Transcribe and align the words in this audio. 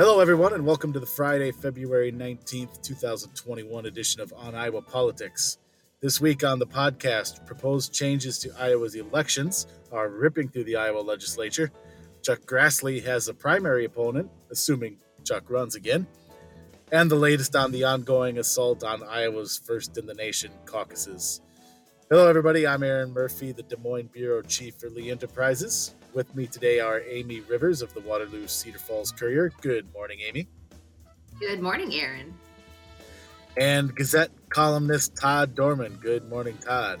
Hello, 0.00 0.18
everyone, 0.18 0.54
and 0.54 0.64
welcome 0.64 0.94
to 0.94 0.98
the 0.98 1.04
Friday, 1.04 1.52
February 1.52 2.10
19th, 2.10 2.80
2021 2.80 3.84
edition 3.84 4.22
of 4.22 4.32
On 4.32 4.54
Iowa 4.54 4.80
Politics. 4.80 5.58
This 6.00 6.22
week 6.22 6.42
on 6.42 6.58
the 6.58 6.66
podcast, 6.66 7.44
proposed 7.44 7.92
changes 7.92 8.38
to 8.38 8.50
Iowa's 8.58 8.94
elections 8.94 9.66
are 9.92 10.08
ripping 10.08 10.48
through 10.48 10.64
the 10.64 10.76
Iowa 10.76 11.00
legislature. 11.00 11.70
Chuck 12.22 12.40
Grassley 12.46 13.04
has 13.04 13.28
a 13.28 13.34
primary 13.34 13.84
opponent, 13.84 14.30
assuming 14.50 14.96
Chuck 15.22 15.50
runs 15.50 15.74
again, 15.74 16.06
and 16.90 17.10
the 17.10 17.16
latest 17.16 17.54
on 17.54 17.70
the 17.70 17.84
ongoing 17.84 18.38
assault 18.38 18.82
on 18.82 19.02
Iowa's 19.02 19.58
first 19.58 19.98
in 19.98 20.06
the 20.06 20.14
nation 20.14 20.50
caucuses. 20.64 21.42
Hello, 22.08 22.26
everybody. 22.26 22.66
I'm 22.66 22.82
Aaron 22.82 23.12
Murphy, 23.12 23.52
the 23.52 23.64
Des 23.64 23.76
Moines 23.76 24.08
Bureau 24.10 24.40
Chief 24.40 24.74
for 24.76 24.88
Lee 24.88 25.10
Enterprises. 25.10 25.94
With 26.12 26.34
me 26.34 26.46
today 26.48 26.80
are 26.80 27.00
Amy 27.08 27.40
Rivers 27.40 27.82
of 27.82 27.94
the 27.94 28.00
Waterloo 28.00 28.48
Cedar 28.48 28.78
Falls 28.78 29.12
Courier. 29.12 29.52
Good 29.60 29.86
morning, 29.94 30.18
Amy. 30.26 30.48
Good 31.38 31.60
morning, 31.60 31.94
Aaron. 31.94 32.34
And 33.56 33.94
Gazette 33.94 34.32
columnist 34.48 35.16
Todd 35.16 35.54
Dorman. 35.54 35.98
Good 36.02 36.28
morning, 36.28 36.58
Todd. 36.58 36.98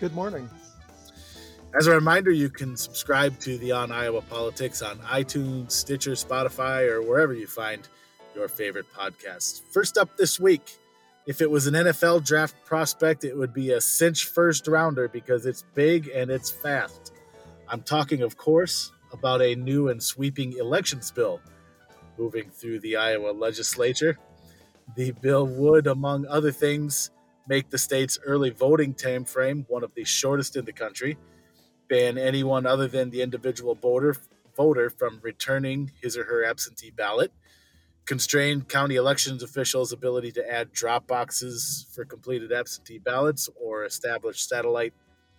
Good 0.00 0.12
morning. 0.12 0.50
As 1.78 1.86
a 1.86 1.92
reminder, 1.92 2.32
you 2.32 2.50
can 2.50 2.76
subscribe 2.76 3.38
to 3.40 3.58
the 3.58 3.70
On 3.70 3.92
Iowa 3.92 4.22
Politics 4.22 4.82
on 4.82 4.98
iTunes, 4.98 5.70
Stitcher, 5.70 6.12
Spotify, 6.12 6.90
or 6.90 7.02
wherever 7.02 7.32
you 7.32 7.46
find 7.46 7.86
your 8.34 8.48
favorite 8.48 8.86
podcasts. 8.92 9.60
First 9.70 9.98
up 9.98 10.16
this 10.16 10.40
week, 10.40 10.78
if 11.26 11.40
it 11.40 11.50
was 11.50 11.66
an 11.66 11.74
NFL 11.74 12.24
draft 12.24 12.56
prospect, 12.64 13.24
it 13.24 13.36
would 13.36 13.54
be 13.54 13.70
a 13.70 13.80
cinch 13.80 14.24
first 14.24 14.66
rounder 14.66 15.06
because 15.06 15.46
it's 15.46 15.64
big 15.74 16.08
and 16.08 16.30
it's 16.30 16.50
fast. 16.50 17.12
I'm 17.68 17.82
talking, 17.82 18.22
of 18.22 18.36
course, 18.36 18.92
about 19.12 19.42
a 19.42 19.56
new 19.56 19.88
and 19.88 20.00
sweeping 20.02 20.52
elections 20.56 21.10
bill 21.10 21.40
moving 22.16 22.48
through 22.50 22.80
the 22.80 22.96
Iowa 22.96 23.30
legislature. 23.30 24.18
The 24.94 25.10
bill 25.12 25.46
would, 25.46 25.86
among 25.86 26.26
other 26.26 26.52
things, 26.52 27.10
make 27.48 27.70
the 27.70 27.78
state's 27.78 28.18
early 28.24 28.50
voting 28.50 28.94
time 28.94 29.24
frame 29.24 29.64
one 29.68 29.82
of 29.82 29.94
the 29.94 30.04
shortest 30.04 30.56
in 30.56 30.64
the 30.64 30.72
country, 30.72 31.18
ban 31.88 32.18
anyone 32.18 32.66
other 32.66 32.86
than 32.86 33.10
the 33.10 33.22
individual 33.22 33.74
voter 33.74 34.16
voter 34.56 34.88
from 34.88 35.20
returning 35.22 35.92
his 36.00 36.16
or 36.16 36.24
her 36.24 36.42
absentee 36.44 36.90
ballot, 36.90 37.30
constrain 38.06 38.62
county 38.62 38.94
elections 38.94 39.42
officials' 39.42 39.92
ability 39.92 40.32
to 40.32 40.50
add 40.50 40.72
drop 40.72 41.06
boxes 41.06 41.86
for 41.94 42.04
completed 42.06 42.52
absentee 42.52 42.98
ballots 42.98 43.50
or 43.60 43.84
establish 43.84 44.40
satellite 44.40 44.94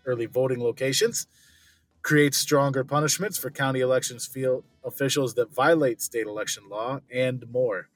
early 0.06 0.28
voting 0.28 0.60
locations 0.60 1.26
create 2.08 2.34
stronger 2.34 2.86
punishments 2.86 3.38
for 3.38 3.52
county 3.52 3.82
elections 3.82 4.26
field 4.26 4.64
officials 4.82 5.34
that 5.34 5.54
violate 5.54 6.02
state 6.02 6.26
election 6.26 6.64
law, 6.70 7.02
and 7.14 7.44
more. 7.52 7.90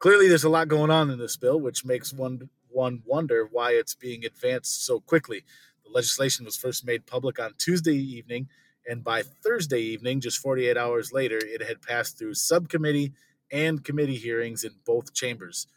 Clearly, 0.00 0.26
there's 0.26 0.42
a 0.42 0.48
lot 0.48 0.66
going 0.66 0.90
on 0.90 1.08
in 1.08 1.20
this 1.20 1.36
bill, 1.36 1.60
which 1.60 1.84
makes 1.84 2.12
one 2.12 2.48
one 2.68 3.00
wonder 3.06 3.48
why 3.48 3.74
it's 3.74 3.94
being 3.94 4.24
advanced 4.24 4.84
so 4.84 4.98
quickly. 4.98 5.44
The 5.84 5.92
legislation 5.92 6.44
was 6.44 6.56
first 6.56 6.84
made 6.84 7.06
public 7.06 7.38
on 7.38 7.54
Tuesday 7.58 7.94
evening, 7.94 8.48
and 8.88 9.04
by 9.04 9.22
Thursday 9.22 9.82
evening, 9.82 10.20
just 10.20 10.38
48 10.38 10.76
hours 10.76 11.12
later, 11.12 11.38
it 11.40 11.62
had 11.62 11.80
passed 11.80 12.18
through 12.18 12.34
subcommittee 12.34 13.12
and 13.52 13.84
committee 13.84 14.16
hearings 14.16 14.64
in 14.64 14.72
both 14.84 15.14
chambers. 15.14 15.68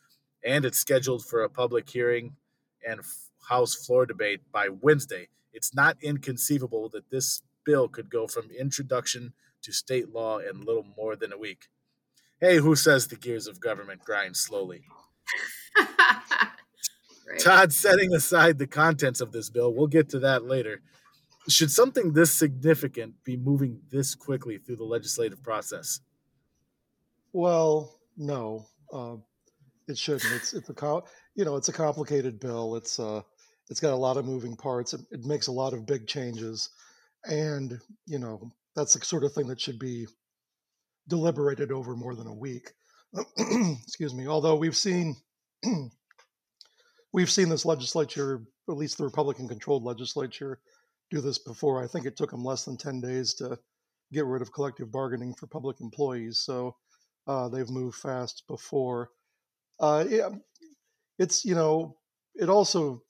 And 0.43 0.65
it's 0.65 0.79
scheduled 0.79 1.23
for 1.23 1.43
a 1.43 1.49
public 1.49 1.87
hearing 1.87 2.37
and 2.87 3.01
House 3.49 3.75
floor 3.75 4.07
debate 4.07 4.41
by 4.51 4.69
Wednesday 4.69 5.27
it's 5.55 5.73
not 5.73 5.97
inconceivable 6.01 6.89
that 6.89 7.09
this 7.09 7.41
bill 7.65 7.87
could 7.87 8.09
go 8.09 8.27
from 8.27 8.51
introduction 8.51 9.33
to 9.63 9.71
state 9.71 10.13
law 10.13 10.37
in 10.37 10.61
little 10.61 10.85
more 10.95 11.15
than 11.15 11.33
a 11.33 11.37
week. 11.37 11.67
Hey, 12.39 12.57
who 12.57 12.75
says 12.75 13.07
the 13.07 13.15
gears 13.15 13.47
of 13.47 13.59
government 13.59 14.03
grind 14.03 14.37
slowly? 14.37 14.83
right. 15.77 17.39
Todd, 17.39 17.73
setting 17.73 18.13
aside 18.13 18.59
the 18.59 18.67
contents 18.67 19.21
of 19.21 19.31
this 19.31 19.49
bill, 19.49 19.73
we'll 19.73 19.87
get 19.87 20.09
to 20.09 20.19
that 20.19 20.45
later. 20.45 20.81
Should 21.47 21.71
something 21.71 22.13
this 22.13 22.31
significant 22.31 23.23
be 23.23 23.37
moving 23.37 23.79
this 23.89 24.15
quickly 24.15 24.57
through 24.57 24.77
the 24.77 24.83
legislative 24.83 25.41
process? 25.41 26.01
Well, 27.33 27.99
no, 28.17 28.65
uh, 28.91 29.17
it 29.87 29.97
shouldn't. 29.97 30.33
It's 30.33 30.53
it's 30.53 30.69
a 30.69 31.01
you 31.35 31.45
know 31.45 31.55
it's 31.55 31.69
a 31.69 31.73
complicated 31.73 32.39
bill. 32.39 32.75
It's 32.75 32.99
uh, 32.99 33.21
it's 33.69 33.79
got 33.79 33.93
a 33.93 33.95
lot 33.95 34.17
of 34.17 34.25
moving 34.25 34.55
parts. 34.55 34.93
It, 34.93 35.01
it 35.11 35.25
makes 35.25 35.47
a 35.47 35.51
lot 35.51 35.73
of 35.73 35.85
big 35.85 36.07
changes, 36.07 36.69
and 37.25 37.79
you 38.05 38.19
know 38.19 38.51
that's 38.75 38.93
the 38.93 39.05
sort 39.05 39.23
of 39.23 39.33
thing 39.33 39.47
that 39.47 39.61
should 39.61 39.79
be 39.79 40.07
deliberated 41.07 41.71
over 41.71 41.95
more 41.95 42.15
than 42.15 42.27
a 42.27 42.33
week. 42.33 42.71
Excuse 43.37 44.13
me. 44.13 44.27
Although 44.27 44.55
we've 44.55 44.75
seen 44.75 45.15
we've 47.13 47.31
seen 47.31 47.49
this 47.49 47.65
legislature, 47.65 48.41
at 48.69 48.77
least 48.77 48.97
the 48.97 49.03
Republican-controlled 49.05 49.83
legislature, 49.83 50.59
do 51.11 51.21
this 51.21 51.39
before. 51.39 51.83
I 51.83 51.87
think 51.87 52.05
it 52.05 52.17
took 52.17 52.31
them 52.31 52.43
less 52.43 52.65
than 52.65 52.77
ten 52.77 53.01
days 53.01 53.33
to 53.35 53.57
get 54.13 54.25
rid 54.25 54.41
of 54.41 54.53
collective 54.53 54.91
bargaining 54.91 55.33
for 55.33 55.47
public 55.47 55.81
employees. 55.81 56.39
So 56.39 56.75
uh, 57.27 57.49
they've 57.49 57.69
moved 57.69 57.97
fast 57.97 58.43
before. 58.47 59.09
Uh, 59.79 60.05
it's 61.17 61.45
you 61.45 61.55
know 61.55 61.97
it 62.35 62.49
also 62.49 63.01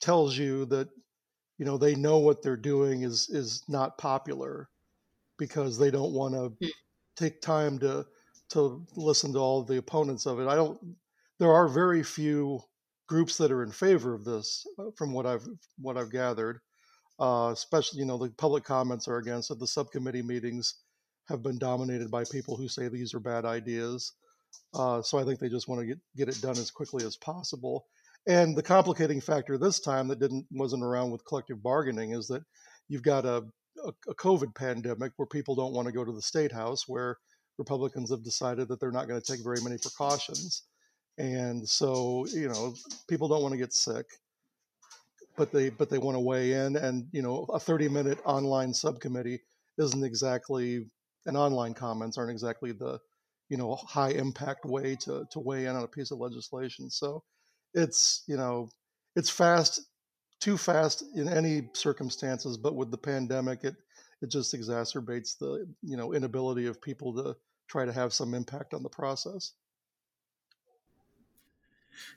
tells 0.00 0.36
you 0.36 0.64
that 0.66 0.88
you 1.58 1.64
know 1.64 1.76
they 1.76 1.94
know 1.94 2.18
what 2.18 2.42
they're 2.42 2.56
doing 2.56 3.02
is 3.02 3.28
is 3.28 3.64
not 3.68 3.98
popular 3.98 4.68
because 5.38 5.78
they 5.78 5.90
don't 5.90 6.12
want 6.12 6.34
to 6.34 6.52
hmm. 6.60 6.70
take 7.16 7.40
time 7.40 7.78
to 7.78 8.06
to 8.50 8.84
listen 8.96 9.32
to 9.32 9.38
all 9.38 9.62
the 9.62 9.76
opponents 9.78 10.26
of 10.26 10.40
it. 10.40 10.48
I 10.48 10.54
don't. 10.54 10.78
There 11.38 11.52
are 11.52 11.68
very 11.68 12.02
few 12.02 12.60
groups 13.06 13.36
that 13.38 13.52
are 13.52 13.62
in 13.62 13.70
favor 13.70 14.14
of 14.14 14.24
this, 14.24 14.66
uh, 14.78 14.90
from 14.96 15.12
what 15.12 15.26
I've 15.26 15.46
what 15.78 15.96
I've 15.96 16.10
gathered. 16.10 16.60
Uh, 17.20 17.50
especially, 17.52 17.98
you 17.98 18.06
know, 18.06 18.16
the 18.16 18.30
public 18.30 18.62
comments 18.62 19.08
are 19.08 19.16
against 19.16 19.50
it. 19.50 19.58
The 19.58 19.66
subcommittee 19.66 20.22
meetings 20.22 20.74
have 21.28 21.42
been 21.42 21.58
dominated 21.58 22.12
by 22.12 22.22
people 22.24 22.56
who 22.56 22.68
say 22.68 22.86
these 22.86 23.12
are 23.12 23.20
bad 23.20 23.44
ideas. 23.44 24.12
Uh, 24.72 25.02
so 25.02 25.18
I 25.18 25.24
think 25.24 25.40
they 25.40 25.48
just 25.48 25.66
want 25.66 25.80
to 25.80 25.86
get 25.86 25.98
get 26.16 26.28
it 26.28 26.40
done 26.40 26.52
as 26.52 26.70
quickly 26.70 27.04
as 27.04 27.16
possible. 27.16 27.86
And 28.28 28.54
the 28.54 28.62
complicating 28.62 29.22
factor 29.22 29.56
this 29.56 29.80
time 29.80 30.06
that 30.08 30.20
didn't 30.20 30.46
wasn't 30.50 30.84
around 30.84 31.10
with 31.10 31.24
collective 31.24 31.62
bargaining 31.62 32.12
is 32.12 32.28
that 32.28 32.42
you've 32.88 33.02
got 33.02 33.24
a, 33.24 33.42
a, 33.84 33.92
a 34.06 34.14
COVID 34.14 34.54
pandemic 34.54 35.12
where 35.16 35.26
people 35.26 35.54
don't 35.54 35.72
want 35.72 35.86
to 35.86 35.94
go 35.94 36.04
to 36.04 36.12
the 36.12 36.20
state 36.20 36.52
house, 36.52 36.84
where 36.86 37.16
Republicans 37.56 38.10
have 38.10 38.22
decided 38.22 38.68
that 38.68 38.80
they're 38.80 38.92
not 38.92 39.08
going 39.08 39.18
to 39.18 39.32
take 39.32 39.42
very 39.42 39.62
many 39.62 39.78
precautions, 39.78 40.64
and 41.16 41.66
so 41.66 42.26
you 42.34 42.48
know 42.48 42.74
people 43.08 43.28
don't 43.28 43.42
want 43.42 43.52
to 43.52 43.58
get 43.58 43.72
sick, 43.72 44.04
but 45.38 45.50
they 45.50 45.70
but 45.70 45.88
they 45.88 45.98
want 45.98 46.14
to 46.14 46.20
weigh 46.20 46.52
in, 46.52 46.76
and 46.76 47.06
you 47.12 47.22
know 47.22 47.46
a 47.54 47.58
30 47.58 47.88
minute 47.88 48.18
online 48.26 48.74
subcommittee 48.74 49.40
isn't 49.78 50.04
exactly 50.04 50.84
and 51.24 51.36
online 51.36 51.72
comments 51.72 52.18
aren't 52.18 52.30
exactly 52.30 52.72
the 52.72 52.98
you 53.48 53.56
know 53.56 53.74
high 53.74 54.10
impact 54.10 54.66
way 54.66 54.96
to 54.96 55.24
to 55.30 55.40
weigh 55.40 55.64
in 55.64 55.74
on 55.74 55.84
a 55.84 55.88
piece 55.88 56.10
of 56.10 56.18
legislation. 56.18 56.90
So 56.90 57.22
it's 57.74 58.22
you 58.26 58.36
know 58.36 58.68
it's 59.16 59.30
fast 59.30 59.80
too 60.40 60.56
fast 60.56 61.02
in 61.14 61.28
any 61.28 61.68
circumstances 61.74 62.56
but 62.56 62.76
with 62.76 62.90
the 62.90 62.98
pandemic 62.98 63.64
it 63.64 63.74
it 64.20 64.30
just 64.30 64.54
exacerbates 64.54 65.38
the 65.38 65.66
you 65.82 65.96
know 65.96 66.12
inability 66.12 66.66
of 66.66 66.80
people 66.80 67.14
to 67.14 67.36
try 67.68 67.84
to 67.84 67.92
have 67.92 68.12
some 68.12 68.34
impact 68.34 68.72
on 68.72 68.82
the 68.82 68.88
process. 68.88 69.52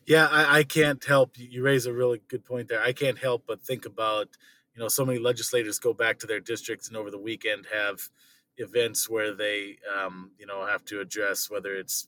Yeah 0.05 0.27
I, 0.27 0.59
I 0.59 0.63
can't 0.63 1.03
help 1.03 1.37
you 1.37 1.63
raise 1.63 1.85
a 1.85 1.93
really 1.93 2.21
good 2.27 2.45
point 2.45 2.69
there. 2.69 2.81
I 2.81 2.93
can't 2.93 3.17
help 3.17 3.43
but 3.47 3.61
think 3.61 3.85
about 3.85 4.29
you 4.75 4.81
know 4.81 4.87
so 4.87 5.05
many 5.05 5.19
legislators 5.19 5.79
go 5.79 5.93
back 5.93 6.19
to 6.19 6.27
their 6.27 6.39
districts 6.39 6.87
and 6.87 6.97
over 6.97 7.11
the 7.11 7.19
weekend 7.19 7.67
have 7.73 8.09
events 8.57 9.09
where 9.09 9.33
they 9.33 9.77
um, 9.97 10.31
you 10.37 10.45
know 10.45 10.65
have 10.65 10.85
to 10.85 11.01
address 11.01 11.49
whether 11.49 11.75
it's 11.75 12.07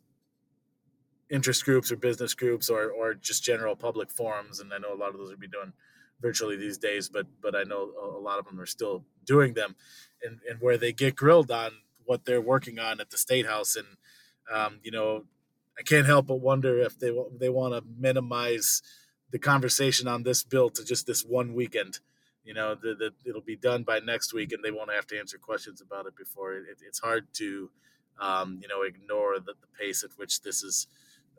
interest 1.29 1.65
groups 1.65 1.91
or 1.91 1.95
business 1.95 2.33
groups 2.33 2.69
or 2.69 2.91
or 2.91 3.13
just 3.13 3.43
general 3.43 3.75
public 3.75 4.11
forums. 4.11 4.59
And 4.59 4.73
I 4.73 4.77
know 4.77 4.93
a 4.93 4.97
lot 4.97 5.09
of 5.09 5.17
those 5.17 5.31
are 5.31 5.37
be 5.37 5.47
doing 5.47 5.73
virtually 6.21 6.55
these 6.55 6.77
days, 6.77 7.09
but 7.09 7.27
but 7.41 7.55
I 7.55 7.63
know 7.63 7.91
a 8.01 8.19
lot 8.19 8.39
of 8.39 8.45
them 8.45 8.59
are 8.59 8.65
still 8.65 9.03
doing 9.25 9.53
them, 9.53 9.75
and 10.23 10.39
and 10.49 10.59
where 10.61 10.77
they 10.77 10.93
get 10.93 11.15
grilled 11.15 11.51
on 11.51 11.71
what 12.05 12.25
they're 12.25 12.41
working 12.41 12.79
on 12.79 12.99
at 12.99 13.09
the 13.09 13.17
state 13.17 13.45
house, 13.45 13.75
and 13.75 13.87
um, 14.51 14.79
you 14.83 14.91
know, 14.91 15.25
I 15.77 15.81
can't 15.83 16.05
help 16.05 16.27
but 16.27 16.39
wonder 16.39 16.79
if 16.79 16.97
they 16.99 17.11
they 17.39 17.49
want 17.49 17.73
to 17.73 17.83
minimize 17.99 18.81
the 19.31 19.39
conversation 19.39 20.07
on 20.07 20.23
this 20.23 20.43
bill 20.43 20.69
to 20.69 20.83
just 20.83 21.07
this 21.07 21.23
one 21.23 21.53
weekend. 21.53 21.99
You 22.43 22.53
know, 22.53 22.75
that 22.75 23.11
it'll 23.25 23.41
be 23.41 23.55
done 23.55 23.83
by 23.83 23.99
next 23.99 24.33
week, 24.33 24.51
and 24.51 24.63
they 24.63 24.71
won't 24.71 24.91
have 24.91 25.07
to 25.07 25.17
answer 25.17 25.37
questions 25.37 25.79
about 25.79 26.07
it 26.07 26.15
before. 26.15 26.53
It, 26.53 26.79
it's 26.85 26.99
hard 26.99 27.27
to, 27.35 27.69
um, 28.19 28.59
you 28.61 28.67
know, 28.67 28.81
ignore 28.81 29.39
the, 29.39 29.53
the 29.53 29.67
pace 29.79 30.03
at 30.03 30.09
which 30.17 30.41
this 30.41 30.61
is 30.61 30.87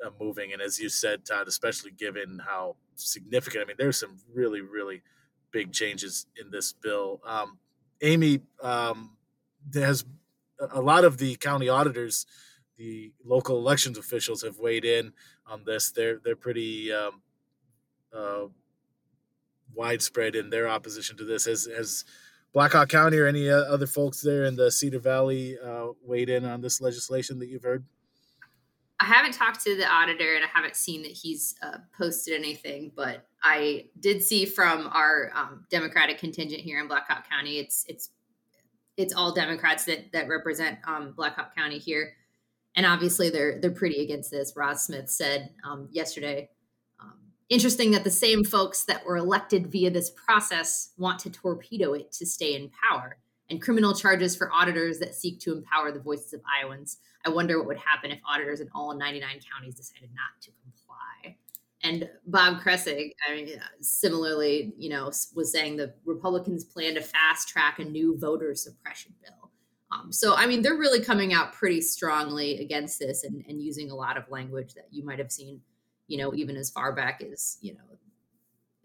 uh, 0.05 0.11
moving. 0.20 0.52
And 0.52 0.62
as 0.62 0.79
you 0.79 0.88
said, 0.88 1.25
Todd, 1.25 1.49
especially 1.49 1.91
given 1.91 2.41
how 2.46 2.76
significant, 2.94 3.64
I 3.64 3.67
mean, 3.67 3.76
there's 3.79 3.99
some 3.99 4.17
really, 4.32 4.61
really 4.61 5.02
big 5.50 5.73
changes 5.73 6.26
in 6.41 6.50
this 6.50 6.73
bill. 6.73 7.20
Um, 7.26 7.58
Amy, 8.00 8.41
um, 8.62 9.17
has 9.75 10.05
a 10.73 10.81
lot 10.81 11.05
of 11.05 11.19
the 11.19 11.37
county 11.37 11.69
auditors 11.69 12.26
the 12.76 13.12
local 13.25 13.56
elections 13.56 13.99
officials 13.99 14.43
have 14.43 14.58
weighed 14.58 14.85
in 14.85 15.12
on 15.46 15.64
this. 15.64 15.91
They're 15.91 16.19
they're 16.25 16.37
pretty 16.37 16.93
um, 16.93 17.23
uh, 18.12 18.46
widespread 19.75 20.35
in 20.35 20.50
their 20.50 20.69
opposition 20.69 21.17
to 21.19 21.25
this. 21.25 21.44
Has 21.44 21.67
has 21.67 22.05
Blackhawk 22.52 22.88
County 22.88 23.19
or 23.19 23.26
any 23.26 23.49
other 23.49 23.87
folks 23.87 24.20
there 24.20 24.44
in 24.44 24.56
the 24.56 24.70
Cedar 24.70 24.99
Valley 24.99 25.58
uh, 25.58 25.88
weighed 26.05 26.29
in 26.29 26.44
on 26.44 26.61
this 26.61 26.81
legislation 26.81 27.38
that 27.38 27.49
you've 27.49 27.62
heard? 27.62 27.85
I 29.05 29.06
haven't 29.06 29.33
talked 29.33 29.62
to 29.65 29.77
the 29.77 29.87
auditor 29.87 30.35
and 30.35 30.43
I 30.43 30.49
haven't 30.51 30.77
seen 30.77 31.03
that 31.03 31.11
he's 31.11 31.56
uh, 31.62 31.77
posted 31.99 32.41
anything, 32.41 32.91
but 32.97 33.27
I 33.43 33.91
did 34.01 34.23
see 34.23 34.47
from 34.47 34.87
our 34.87 35.31
um, 35.35 35.67
Democratic 35.69 36.17
contingent 36.17 36.62
here 36.62 36.81
in 36.81 36.89
Blackhawk 36.89 37.29
County, 37.29 37.59
it's 37.59 37.85
it's 37.87 38.09
it's 38.97 39.12
all 39.12 39.35
Democrats 39.35 39.85
that 39.85 40.11
that 40.12 40.27
represent 40.27 40.79
um, 40.87 41.12
Blackhawk 41.15 41.55
County 41.55 41.77
here, 41.77 42.15
and 42.77 42.87
obviously 42.87 43.29
they're 43.29 43.61
they're 43.61 43.71
pretty 43.71 44.03
against 44.03 44.31
this. 44.31 44.55
Ras 44.56 44.87
Smith 44.87 45.11
said 45.11 45.51
um, 45.69 45.87
yesterday. 45.93 46.49
Um, 46.99 47.19
interesting 47.51 47.91
that 47.91 48.05
the 48.05 48.11
same 48.11 48.43
folks 48.43 48.85
that 48.85 49.05
were 49.05 49.19
elected 49.19 49.71
via 49.71 49.91
this 49.91 50.11
process 50.11 50.93
want 50.97 51.19
to 51.21 51.31
torpedo 51.31 51.93
it 51.93 52.11
to 52.12 52.25
stay 52.25 52.55
in 52.55 52.71
power, 52.89 53.19
and 53.50 53.61
criminal 53.61 53.94
charges 53.94 54.35
for 54.35 54.52
auditors 54.52 54.99
that 54.99 55.14
seek 55.14 55.38
to 55.41 55.52
empower 55.52 55.93
the 55.93 56.00
voices 56.00 56.32
of 56.32 56.41
Iowans. 56.61 56.99
I 57.26 57.31
wonder 57.31 57.58
what 57.58 57.67
would 57.69 57.79
happen 57.79 58.11
if 58.11 58.19
auditors 58.29 58.61
in 58.61 58.69
all 58.75 58.94
99 58.96 59.41
counties 59.52 59.75
decided 59.75 60.11
not 60.14 60.41
to 60.43 60.50
comply. 60.62 61.37
And 61.82 62.08
Bob 62.26 62.62
Kressig, 62.62 63.12
I 63.29 63.35
mean, 63.35 63.61
similarly, 63.81 64.73
you 64.79 64.88
know, 64.88 65.12
was 65.35 65.52
saying 65.52 65.76
the 65.76 65.93
Republicans 66.06 66.64
plan 66.64 66.94
to 66.94 67.02
fast 67.02 67.49
track 67.49 67.79
a 67.79 67.85
new 67.85 68.17
voter 68.19 68.55
suppression 68.55 69.12
bill. 69.23 69.50
Um, 69.93 70.11
so, 70.11 70.35
I 70.35 70.46
mean, 70.46 70.62
they're 70.62 70.76
really 70.76 71.05
coming 71.05 71.35
out 71.35 71.52
pretty 71.52 71.82
strongly 71.82 72.58
against 72.58 72.99
this 72.99 73.23
and, 73.23 73.44
and 73.49 73.62
using 73.62 73.91
a 73.91 73.94
lot 73.94 74.17
of 74.17 74.29
language 74.31 74.73
that 74.75 74.88
you 74.91 75.05
might 75.05 75.19
have 75.19 75.31
seen, 75.31 75.61
you 76.08 76.17
know, 76.17 76.35
even 76.35 76.56
as 76.56 76.70
far 76.70 76.93
back 76.93 77.23
as, 77.23 77.58
you 77.61 77.75
know, 77.75 77.81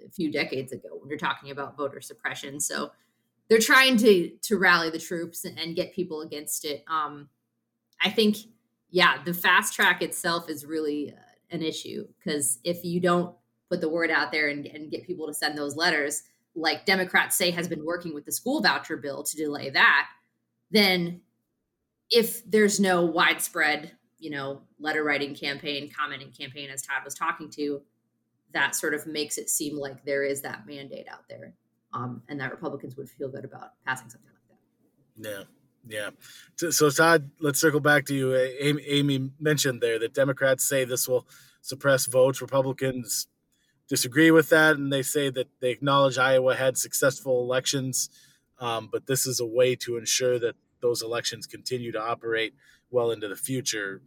a 0.06 0.12
few 0.12 0.32
decades 0.32 0.72
ago 0.72 0.90
when 1.00 1.10
you're 1.10 1.18
talking 1.18 1.52
about 1.52 1.78
voter 1.78 2.02
suppression. 2.02 2.60
So 2.60 2.92
they're 3.50 3.60
trying 3.60 3.98
to 3.98 4.30
to 4.44 4.58
rally 4.58 4.90
the 4.90 5.00
troops 5.00 5.46
and 5.46 5.76
get 5.76 5.94
people 5.94 6.22
against 6.22 6.66
it. 6.66 6.84
Um, 6.88 7.30
I 8.02 8.10
think, 8.10 8.38
yeah, 8.90 9.24
the 9.24 9.34
fast 9.34 9.74
track 9.74 10.02
itself 10.02 10.50
is 10.50 10.66
really 10.66 11.12
uh, 11.12 11.56
an 11.56 11.62
issue 11.62 12.08
because 12.18 12.60
if 12.64 12.86
you 12.86 13.00
don't 13.00 13.36
put 13.70 13.82
the 13.82 13.90
word 13.90 14.12
out 14.12 14.32
there 14.32 14.50
and, 14.50 14.66
and 14.66 14.92
get 14.92 15.06
people 15.06 15.28
to 15.28 15.34
send 15.34 15.58
those 15.58 15.76
letters, 15.76 16.24
like 16.56 16.86
Democrats 16.86 17.36
say 17.36 17.52
has 17.52 17.68
been 17.68 17.86
working 17.86 18.14
with 18.14 18.26
the 18.26 18.32
school 18.32 18.62
voucher 18.62 18.98
bill 18.98 19.24
to 19.24 19.38
delay 19.38 19.70
that, 19.70 20.10
then 20.72 21.22
if 22.10 22.50
there's 22.50 22.80
no 22.80 23.06
widespread, 23.06 23.92
you 24.18 24.30
know, 24.30 24.62
letter 24.80 25.04
writing 25.04 25.36
campaign, 25.36 25.90
commenting 25.96 26.32
campaign, 26.32 26.70
as 26.70 26.82
Todd 26.82 27.04
was 27.06 27.14
talking 27.14 27.50
to, 27.52 27.82
that 28.54 28.76
sort 28.76 28.94
of 28.94 29.06
makes 29.06 29.38
it 29.38 29.50
seem 29.50 29.78
like 29.78 30.04
there 30.04 30.24
is 30.24 30.42
that 30.42 30.66
mandate 30.66 31.08
out 31.08 31.28
there, 31.30 31.54
um, 31.94 32.22
and 32.30 32.40
that 32.40 32.52
Republicans 32.52 32.96
would 32.98 33.10
feel 33.10 33.30
good 33.30 33.46
about 33.46 33.74
passing 33.86 34.10
something 34.10 34.30
like 34.30 35.24
that. 35.24 35.30
Yeah. 35.30 35.44
Yeah. 35.88 36.10
So, 36.58 36.72
so, 36.72 36.90
Todd, 36.90 37.32
let's 37.40 37.60
circle 37.60 37.80
back 37.80 38.06
to 38.06 38.14
you. 38.14 38.36
Amy, 38.36 38.84
Amy, 38.86 39.32
mentioned 39.40 39.82
there 39.82 39.98
that 40.00 40.14
Democrats 40.14 40.68
say 40.68 40.84
this 40.84 41.08
will 41.08 41.28
suppress 41.62 42.06
votes. 42.06 42.42
Republicans 42.42 43.28
disagree 43.88 44.30
with 44.30 44.50
that, 44.50 44.76
and 44.76 44.92
they 44.92 45.02
say 45.02 45.30
that 45.30 45.48
they 45.62 45.72
acknowledge 45.72 46.18
Iowa 46.18 46.56
had 46.56 46.78
successful 46.78 47.42
elections, 47.42 48.10
um, 48.60 48.90
but 48.92 49.08
this 49.08 49.26
is 49.26 49.40
a 49.40 49.46
way 49.46 49.76
to 49.78 49.98
ensure 49.98 50.38
that 50.40 50.56
those 50.82 51.02
elections 51.02 51.48
continue 51.48 51.92
to 51.92 52.02
operate 52.02 52.54
well 52.92 53.12
into 53.12 53.28
the 53.28 53.36
future. 53.36 54.02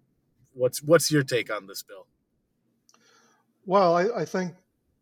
What's 0.52 0.82
what's 0.82 1.10
your 1.10 1.22
take 1.22 1.52
on 1.52 1.66
this 1.66 1.82
bill? 1.82 2.06
Well, 3.64 3.96
I, 3.96 4.22
I 4.22 4.24
think 4.24 4.54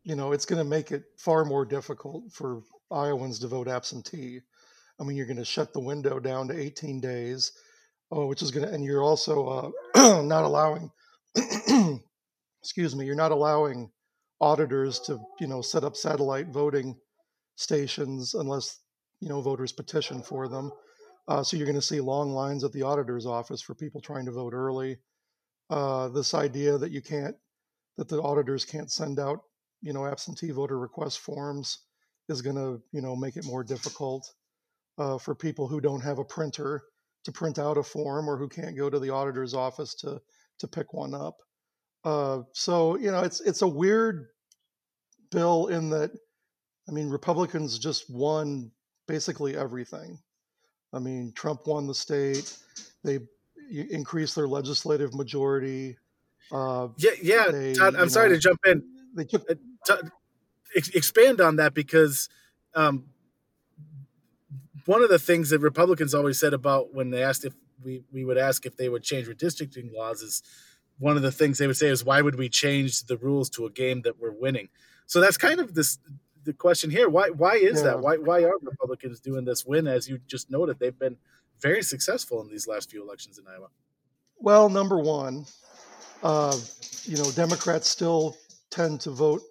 you 0.05 0.17
know 0.17 0.32
it's 0.32 0.47
going 0.47 0.62
to 0.62 0.69
make 0.69 0.93
it 0.93 1.05
far 1.19 1.44
more 1.44 1.64
difficult 1.64 2.32
for 2.32 2.62
Iowans 2.91 3.38
to 3.41 3.49
vote 3.49 3.69
absentee. 3.69 4.41
I 5.00 5.05
mean, 5.05 5.17
you're 5.17 5.26
going 5.26 5.37
to 5.38 5.44
shut 5.44 5.73
the 5.73 5.81
window 5.81 6.20
down 6.20 6.49
to 6.49 6.58
18 6.58 7.00
days, 7.00 7.52
oh, 8.11 8.26
which 8.26 8.43
is 8.43 8.50
going 8.50 8.67
to, 8.67 8.73
and 8.73 8.85
you're 8.85 9.02
also 9.02 9.73
uh, 9.94 10.23
not 10.23 10.44
allowing, 10.44 10.91
excuse 12.62 12.94
me, 12.94 13.06
you're 13.06 13.14
not 13.14 13.32
allowing 13.32 13.91
auditors 14.41 15.00
to, 15.00 15.19
you 15.38 15.47
know, 15.47 15.62
set 15.62 15.85
up 15.85 15.97
satellite 15.97 16.49
voting 16.49 16.97
stations 17.56 18.35
unless, 18.35 18.79
you 19.20 19.29
know, 19.29 19.41
voters 19.41 19.73
petition 19.73 20.23
for 20.23 20.49
them. 20.49 20.70
Uh, 21.29 21.43
so 21.43 21.56
you're 21.56 21.67
going 21.67 21.75
to 21.76 21.82
see 21.82 22.00
long 22.00 22.32
lines 22.32 22.64
at 22.64 22.73
the 22.73 22.82
auditor's 22.82 23.26
office 23.26 23.62
for 23.62 23.75
people 23.75 24.00
trying 24.00 24.26
to 24.26 24.32
vote 24.32 24.52
early. 24.52 24.99
Uh, 25.70 26.08
this 26.08 26.35
idea 26.35 26.76
that 26.76 26.91
you 26.91 27.00
can't, 27.00 27.37
that 27.97 28.08
the 28.08 28.20
auditors 28.20 28.64
can't 28.64 28.91
send 28.91 29.19
out, 29.19 29.38
you 29.82 29.93
know, 29.93 30.06
absentee 30.06 30.50
voter 30.50 30.79
request 30.79 31.21
forms 31.21 31.79
is 32.29 32.43
going 32.43 32.56
to, 32.56 32.81
you 32.93 33.00
know, 33.00 33.17
make 33.17 33.37
it 33.37 33.44
more 33.44 33.65
difficult 33.65 34.32
uh, 34.99 35.19
for 35.19 35.35
people 35.35 35.67
who 35.67 35.81
don't 35.81 36.03
have 36.03 36.19
a 36.19 36.25
printer 36.25 36.82
to 37.25 37.32
print 37.32 37.59
out 37.59 37.79
a 37.79 37.82
form 37.82 38.29
or 38.29 38.37
who 38.37 38.49
can't 38.49 38.77
go 38.77 38.88
to 38.88 38.99
the 38.99 39.11
auditor's 39.11 39.55
office 39.55 39.94
to 39.94 40.21
to 40.59 40.69
pick 40.69 40.93
one 40.93 41.15
up. 41.15 41.37
Uh, 42.05 42.43
so 42.53 42.97
you 42.97 43.11
know, 43.11 43.21
it's 43.21 43.41
it's 43.41 43.62
a 43.62 43.69
weird 43.69 44.29
bill 45.31 45.69
in 45.69 45.91
that, 45.91 46.11
I 46.88 46.93
mean, 46.93 47.09
Republicans 47.09 47.79
just 47.79 48.11
won 48.11 48.71
basically 49.06 49.56
everything. 49.56 50.19
I 50.93 50.99
mean, 50.99 51.33
Trump 51.35 51.67
won 51.67 51.87
the 51.87 51.94
state. 51.94 52.56
They 53.05 53.21
increased 53.71 54.35
their 54.35 54.49
legislative 54.49 55.15
majority. 55.15 55.97
Uh, 56.50 56.88
yeah, 56.99 57.12
yeah. 57.23 57.49
They, 57.50 57.75
Todd, 57.75 57.94
I'm 57.94 58.09
sorry 58.09 58.31
know, 58.31 58.35
to 58.35 58.41
jump 58.41 58.61
in. 58.67 58.83
They 59.15 59.25
took 59.25 59.49
Todd, 59.96 60.10
expand 60.75 61.40
on 61.40 61.56
that 61.56 61.75
because 61.75 62.28
um, 62.75 63.04
one 64.87 65.02
of 65.02 65.08
the 65.08 65.19
things 65.19 65.50
that 65.50 65.60
Republicans 65.60 66.14
always 66.14 66.38
said 66.38 66.54
about 66.54 66.94
when 66.94 67.10
they 67.10 67.22
asked 67.22 67.44
if 67.44 67.54
we, 67.82 68.02
we 68.12 68.25
would 68.25 68.38
ask 68.38 68.66
if 68.66 68.76
they 68.76 68.88
would 68.88 69.02
change 69.02 69.26
redistricting 69.26 69.94
laws 69.94 70.22
is 70.22 70.42
one 70.98 71.16
of 71.16 71.22
the 71.22 71.32
things 71.32 71.58
they 71.58 71.66
would 71.66 71.76
say 71.76 71.88
is 71.88 72.04
why 72.04 72.20
would 72.20 72.37
we 72.37 72.48
change 72.48 73.04
the 73.04 73.16
rules 73.16 73.48
to 73.50 73.66
a 73.66 73.70
game 73.70 74.02
that 74.02 74.20
we're 74.20 74.32
winning? 74.32 74.69
So 75.06 75.20
that's 75.20 75.37
kind 75.37 75.60
of 75.60 75.75
this 75.75 75.98
the 76.44 76.52
question 76.52 76.90
here. 76.90 77.09
Why 77.09 77.30
why 77.30 77.54
is 77.56 77.78
yeah. 77.78 77.88
that? 77.88 78.00
Why 78.00 78.16
why 78.16 78.42
are 78.42 78.59
Republicans 78.62 79.20
doing 79.20 79.44
this 79.44 79.64
win? 79.64 79.87
As 79.87 80.09
you 80.09 80.20
just 80.26 80.50
noted, 80.50 80.78
they've 80.78 80.99
been 80.99 81.16
very 81.59 81.82
successful 81.82 82.40
in 82.40 82.49
these 82.49 82.66
last 82.66 82.90
few 82.90 83.02
elections 83.02 83.38
in 83.38 83.44
Iowa. 83.47 83.68
Well, 84.38 84.68
number 84.68 84.99
one, 84.99 85.47
uh, 86.23 86.56
you 87.04 87.16
know, 87.16 87.30
Democrats 87.32 87.88
still 87.88 88.37
tend 88.70 89.00
to 89.02 89.11
vote. 89.11 89.42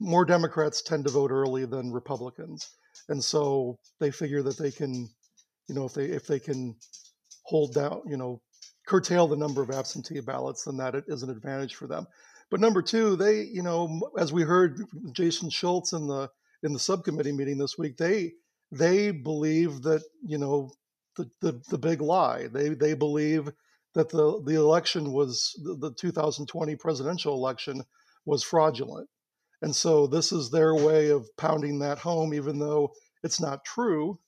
More 0.00 0.24
Democrats 0.24 0.82
tend 0.82 1.04
to 1.04 1.10
vote 1.10 1.30
early 1.30 1.66
than 1.66 1.92
Republicans 1.92 2.68
and 3.10 3.22
so 3.22 3.78
they 3.98 4.10
figure 4.10 4.42
that 4.42 4.56
they 4.56 4.70
can, 4.70 5.08
you 5.68 5.74
know, 5.74 5.84
if 5.84 5.94
they 5.94 6.04
if 6.04 6.26
they 6.26 6.38
can 6.38 6.76
hold 7.42 7.74
down, 7.74 8.02
you 8.06 8.16
know, 8.16 8.40
curtail 8.86 9.26
the 9.26 9.36
number 9.36 9.62
of 9.62 9.70
absentee 9.70 10.20
ballots, 10.20 10.64
then 10.64 10.76
that 10.78 10.94
is 11.08 11.22
an 11.22 11.30
advantage 11.30 11.74
for 11.74 11.88
them. 11.88 12.06
But 12.50 12.60
number 12.60 12.82
two, 12.82 13.16
they, 13.16 13.42
you 13.42 13.62
know, 13.62 14.00
as 14.18 14.32
we 14.32 14.42
heard 14.42 14.80
Jason 15.12 15.50
Schultz 15.50 15.92
in 15.92 16.06
the 16.06 16.30
in 16.62 16.72
the 16.72 16.78
subcommittee 16.78 17.32
meeting 17.32 17.58
this 17.58 17.76
week, 17.76 17.96
they 17.96 18.32
they 18.70 19.10
believe 19.10 19.82
that 19.82 20.02
you 20.24 20.38
know 20.38 20.70
the 21.16 21.28
the, 21.40 21.60
the 21.68 21.78
big 21.78 22.00
lie. 22.00 22.46
They 22.46 22.70
they 22.70 22.94
believe 22.94 23.50
that 23.94 24.08
the 24.08 24.40
the 24.44 24.54
election 24.54 25.12
was 25.12 25.52
the, 25.64 25.74
the 25.74 25.94
2020 25.94 26.76
presidential 26.76 27.34
election 27.34 27.82
was 28.24 28.44
fraudulent 28.44 29.08
and 29.62 29.74
so 29.74 30.06
this 30.06 30.32
is 30.32 30.50
their 30.50 30.74
way 30.74 31.10
of 31.10 31.28
pounding 31.36 31.78
that 31.80 31.98
home, 31.98 32.32
even 32.34 32.58
though 32.58 32.92
it's 33.22 33.40
not 33.40 33.64
true. 33.64 34.18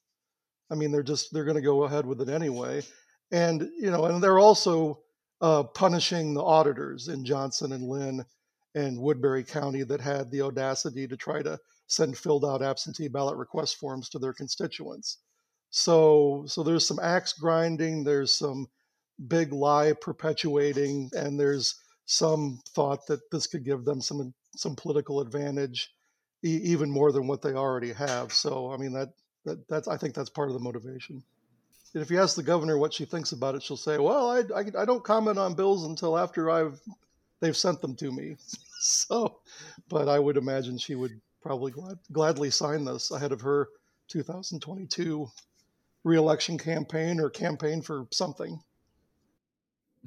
I 0.71 0.75
mean, 0.75 0.91
they're 0.91 1.03
just 1.03 1.33
they're 1.33 1.45
going 1.45 1.57
to 1.57 1.63
go 1.63 1.85
ahead 1.85 2.07
with 2.07 2.21
it 2.21 2.29
anyway, 2.29 2.83
and 3.31 3.69
you 3.79 3.91
know, 3.91 4.05
and 4.07 4.23
they're 4.23 4.39
also 4.39 5.01
uh, 5.41 5.65
punishing 5.65 6.35
the 6.35 6.43
auditors 6.43 7.09
in 7.09 7.25
Johnson 7.25 7.73
and 7.73 7.89
Linn 7.89 8.25
and 8.75 8.99
Woodbury 8.99 9.45
County 9.45 9.83
that 9.83 10.01
had 10.01 10.31
the 10.31 10.43
audacity 10.43 11.07
to 11.07 11.17
try 11.17 11.43
to 11.43 11.59
send 11.89 12.17
filled 12.17 12.45
out 12.45 12.63
absentee 12.63 13.09
ballot 13.09 13.37
request 13.37 13.77
forms 13.77 14.09
to 14.09 14.19
their 14.19 14.33
constituents. 14.33 15.19
So, 15.71 16.45
so 16.47 16.63
there's 16.63 16.87
some 16.87 16.99
axe 17.01 17.33
grinding, 17.33 18.05
there's 18.05 18.35
some 18.35 18.67
big 19.29 19.53
lie 19.53 19.93
perpetuating, 20.01 21.11
and 21.15 21.39
there's 21.39 21.75
some 22.07 22.61
thought 22.75 23.07
that 23.09 23.21
this 23.31 23.47
could 23.47 23.65
give 23.65 23.85
them 23.85 24.01
some 24.01 24.33
some 24.57 24.77
political 24.77 25.21
advantage, 25.21 25.93
e- 26.45 26.61
even 26.63 26.91
more 26.91 27.13
than 27.13 27.27
what 27.27 27.43
they 27.43 27.55
already 27.55 27.93
have. 27.93 28.33
So, 28.33 28.73
I 28.73 28.77
mean, 28.77 28.93
that, 28.93 29.11
that 29.45 29.67
that's 29.69 29.89
I 29.89 29.97
think 29.97 30.15
that's 30.15 30.31
part 30.31 30.49
of 30.49 30.55
the 30.55 30.61
motivation. 30.61 31.23
And 31.95 32.03
if 32.03 32.11
you 32.11 32.21
ask 32.21 32.37
the 32.37 32.43
governor 32.43 32.79
what 32.79 32.95
she 32.95 33.05
thinks 33.05 33.33
about 33.33 33.55
it, 33.55 33.63
she'll 33.63 33.77
say, 33.77 33.99
"Well, 33.99 34.31
I, 34.31 34.39
I, 34.55 34.83
I 34.83 34.85
don't 34.85 35.05
comment 35.05 35.39
on 35.39 35.55
bills 35.55 35.85
until 35.85 36.19
after 36.19 36.51
I've 36.51 36.81
they've 37.41 37.57
sent 37.57 37.81
them 37.81 37.95
to 37.97 38.11
me." 38.11 38.37
so, 38.81 39.41
but 39.89 40.09
I 40.09 40.19
would 40.19 40.37
imagine 40.37 40.79
she 40.79 40.95
would 40.95 41.21
probably 41.43 41.73
glad, 41.73 41.99
gladly 42.11 42.51
sign 42.51 42.85
this 42.85 43.11
ahead 43.11 43.33
of 43.33 43.41
her 43.43 43.69
2022 44.09 45.29
reelection 46.05 46.59
campaign 46.59 47.21
or 47.21 47.31
campaign 47.31 47.83
for 47.83 48.07
something. 48.11 48.61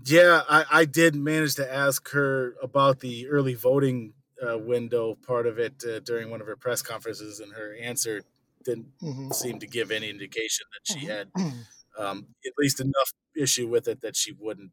Yeah, 0.03 0.41
I, 0.49 0.65
I 0.71 0.85
did 0.85 1.15
manage 1.15 1.55
to 1.55 1.73
ask 1.73 2.09
her 2.09 2.55
about 2.61 2.99
the 2.99 3.27
early 3.27 3.53
voting 3.53 4.13
uh, 4.45 4.57
window 4.57 5.17
part 5.25 5.47
of 5.47 5.59
it 5.59 5.83
uh, 5.87 5.99
during 5.99 6.29
one 6.29 6.41
of 6.41 6.47
her 6.47 6.55
press 6.55 6.81
conferences, 6.81 7.39
and 7.39 7.53
her 7.53 7.75
answer 7.81 8.21
didn't 8.63 8.87
mm-hmm. 9.01 9.31
seem 9.31 9.59
to 9.59 9.67
give 9.67 9.91
any 9.91 10.09
indication 10.09 10.65
that 10.73 10.93
she 10.99 11.05
had 11.05 11.31
mm-hmm. 11.33 11.59
um, 12.03 12.27
at 12.45 12.53
least 12.57 12.79
enough 12.79 13.13
issue 13.35 13.67
with 13.67 13.87
it 13.87 14.01
that 14.01 14.15
she 14.15 14.33
wouldn't 14.33 14.71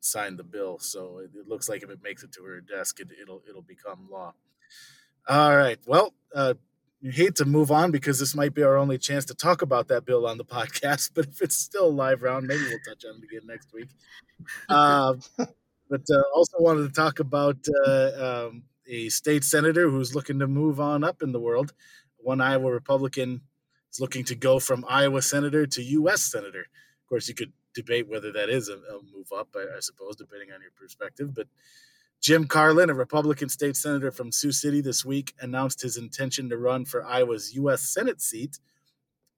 sign 0.00 0.36
the 0.36 0.44
bill. 0.44 0.78
So 0.78 1.18
it, 1.18 1.30
it 1.34 1.48
looks 1.48 1.68
like 1.68 1.82
if 1.82 1.90
it 1.90 2.00
makes 2.02 2.22
it 2.22 2.32
to 2.32 2.44
her 2.44 2.60
desk, 2.60 3.00
it, 3.00 3.08
will 3.26 3.42
it'll 3.48 3.62
become 3.62 4.08
law. 4.10 4.34
All 5.28 5.56
right. 5.56 5.78
Well, 5.86 6.12
uh, 6.34 6.54
you 7.00 7.10
hate 7.10 7.36
to 7.36 7.44
move 7.44 7.70
on 7.70 7.90
because 7.90 8.18
this 8.20 8.34
might 8.34 8.54
be 8.54 8.62
our 8.62 8.76
only 8.76 8.98
chance 8.98 9.24
to 9.26 9.34
talk 9.34 9.62
about 9.62 9.88
that 9.88 10.04
bill 10.04 10.26
on 10.26 10.38
the 10.38 10.44
podcast. 10.56 11.10
But 11.14 11.26
if 11.26 11.40
it's 11.42 11.56
still 11.56 11.86
a 11.86 11.88
live 11.88 12.22
round, 12.22 12.46
maybe 12.46 12.62
we'll 12.62 12.78
touch 12.86 13.04
on 13.04 13.16
it 13.16 13.24
again 13.24 13.46
next 13.46 13.72
week. 13.72 13.88
Uh, 14.68 15.14
but 15.88 16.00
uh, 16.10 16.22
also 16.34 16.56
wanted 16.58 16.82
to 16.82 16.92
talk 16.92 17.20
about 17.20 17.58
uh, 17.86 18.48
um, 18.48 18.64
a 18.86 19.08
state 19.08 19.44
senator 19.44 19.88
who's 19.88 20.14
looking 20.14 20.38
to 20.38 20.46
move 20.46 20.80
on 20.80 21.04
up 21.04 21.22
in 21.22 21.32
the 21.32 21.40
world. 21.40 21.72
One 22.18 22.40
Iowa 22.40 22.70
Republican 22.70 23.42
is 23.92 24.00
looking 24.00 24.24
to 24.24 24.34
go 24.34 24.58
from 24.58 24.84
Iowa 24.88 25.22
senator 25.22 25.66
to 25.66 25.82
U.S. 25.82 26.22
senator. 26.22 26.60
Of 26.60 27.08
course, 27.08 27.28
you 27.28 27.34
could 27.34 27.52
debate 27.74 28.08
whether 28.08 28.32
that 28.32 28.48
is 28.48 28.68
a, 28.68 28.74
a 28.74 29.02
move 29.14 29.32
up, 29.36 29.48
I, 29.54 29.76
I 29.76 29.80
suppose, 29.80 30.16
depending 30.16 30.52
on 30.52 30.60
your 30.60 30.70
perspective. 30.76 31.34
But 31.34 31.48
Jim 32.20 32.46
Carlin, 32.46 32.90
a 32.90 32.94
Republican 32.94 33.48
state 33.48 33.76
senator 33.76 34.12
from 34.12 34.30
Sioux 34.30 34.52
City 34.52 34.80
this 34.80 35.04
week, 35.04 35.34
announced 35.40 35.82
his 35.82 35.96
intention 35.96 36.48
to 36.50 36.56
run 36.56 36.84
for 36.84 37.04
Iowa's 37.04 37.54
U.S. 37.56 37.82
Senate 37.82 38.20
seat. 38.20 38.58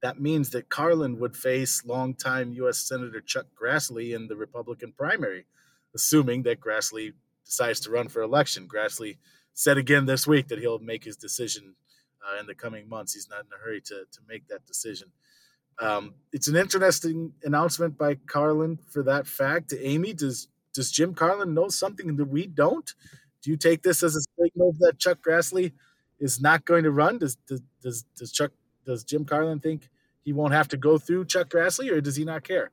That 0.03 0.21
means 0.21 0.51
that 0.51 0.69
Carlin 0.69 1.19
would 1.19 1.35
face 1.35 1.83
longtime 1.87 2.53
U.S. 2.53 2.79
Senator 2.79 3.23
Chuck 3.23 3.47
Grassley 3.59 4.15
in 4.15 4.29
the 4.29 4.37
Republican 4.37 4.93
primary, 4.93 5.47
assuming 5.95 6.43
that 6.43 6.61
Grassley 6.61 7.15
decides 7.45 7.81
to 7.81 7.91
run 7.91 8.09
for 8.09 8.23
election. 8.23 8.69
Grassley 8.69 9.19
said 9.53 9.79
again 9.79 10.07
this 10.07 10.27
week 10.27 10.49
that 10.49 10.59
he'll 10.59 10.79
make 10.79 11.05
his 11.05 11.17
decision 11.17 11.75
uh, 12.25 12.41
in 12.41 12.47
the 12.47 12.55
coming 12.55 12.89
months. 12.89 13.15
He's 13.15 13.29
not 13.29 13.41
in 13.41 13.47
a 13.55 13.63
hurry 13.63 13.81
to, 13.83 14.05
to 14.11 14.21
make 14.29 14.49
that 14.49 14.67
decision. 14.67 15.09
Um, 15.81 16.15
it's 16.33 16.49
an 16.49 16.57
interesting 16.57 17.33
announcement 17.43 17.99
by 17.99 18.17
Carlin 18.27 18.79
for 18.91 19.03
that 19.05 19.27
fact. 19.27 19.75
Amy, 19.79 20.13
does 20.13 20.49
does 20.73 20.91
Jim 20.91 21.15
Carlin 21.15 21.55
know 21.55 21.69
something 21.69 22.17
that 22.17 22.25
we 22.25 22.47
don't? 22.47 22.93
Do 23.43 23.51
you 23.51 23.57
take 23.57 23.83
this 23.83 24.03
as 24.03 24.17
a 24.17 24.23
signal 24.41 24.75
that 24.81 24.99
Chuck 24.99 25.19
Grassley 25.27 25.73
is 26.19 26.41
not 26.41 26.65
going 26.65 26.85
to 26.85 26.91
run? 26.91 27.19
Does 27.19 27.37
does 27.47 27.61
does, 27.83 28.05
does 28.17 28.33
Chuck 28.33 28.53
does 28.87 29.05
Jim 29.05 29.25
Carlin 29.25 29.61
think 29.61 29.89
he 30.25 30.33
won't 30.33 30.55
have 30.55 30.69
to 30.69 30.77
go 30.77 30.99
through 30.99 31.27
Chuck 31.27 31.51
Grassley, 31.51 31.91
or 31.91 32.01
does 32.01 32.17
he 32.17 32.25
not 32.25 32.45
care? 32.45 32.71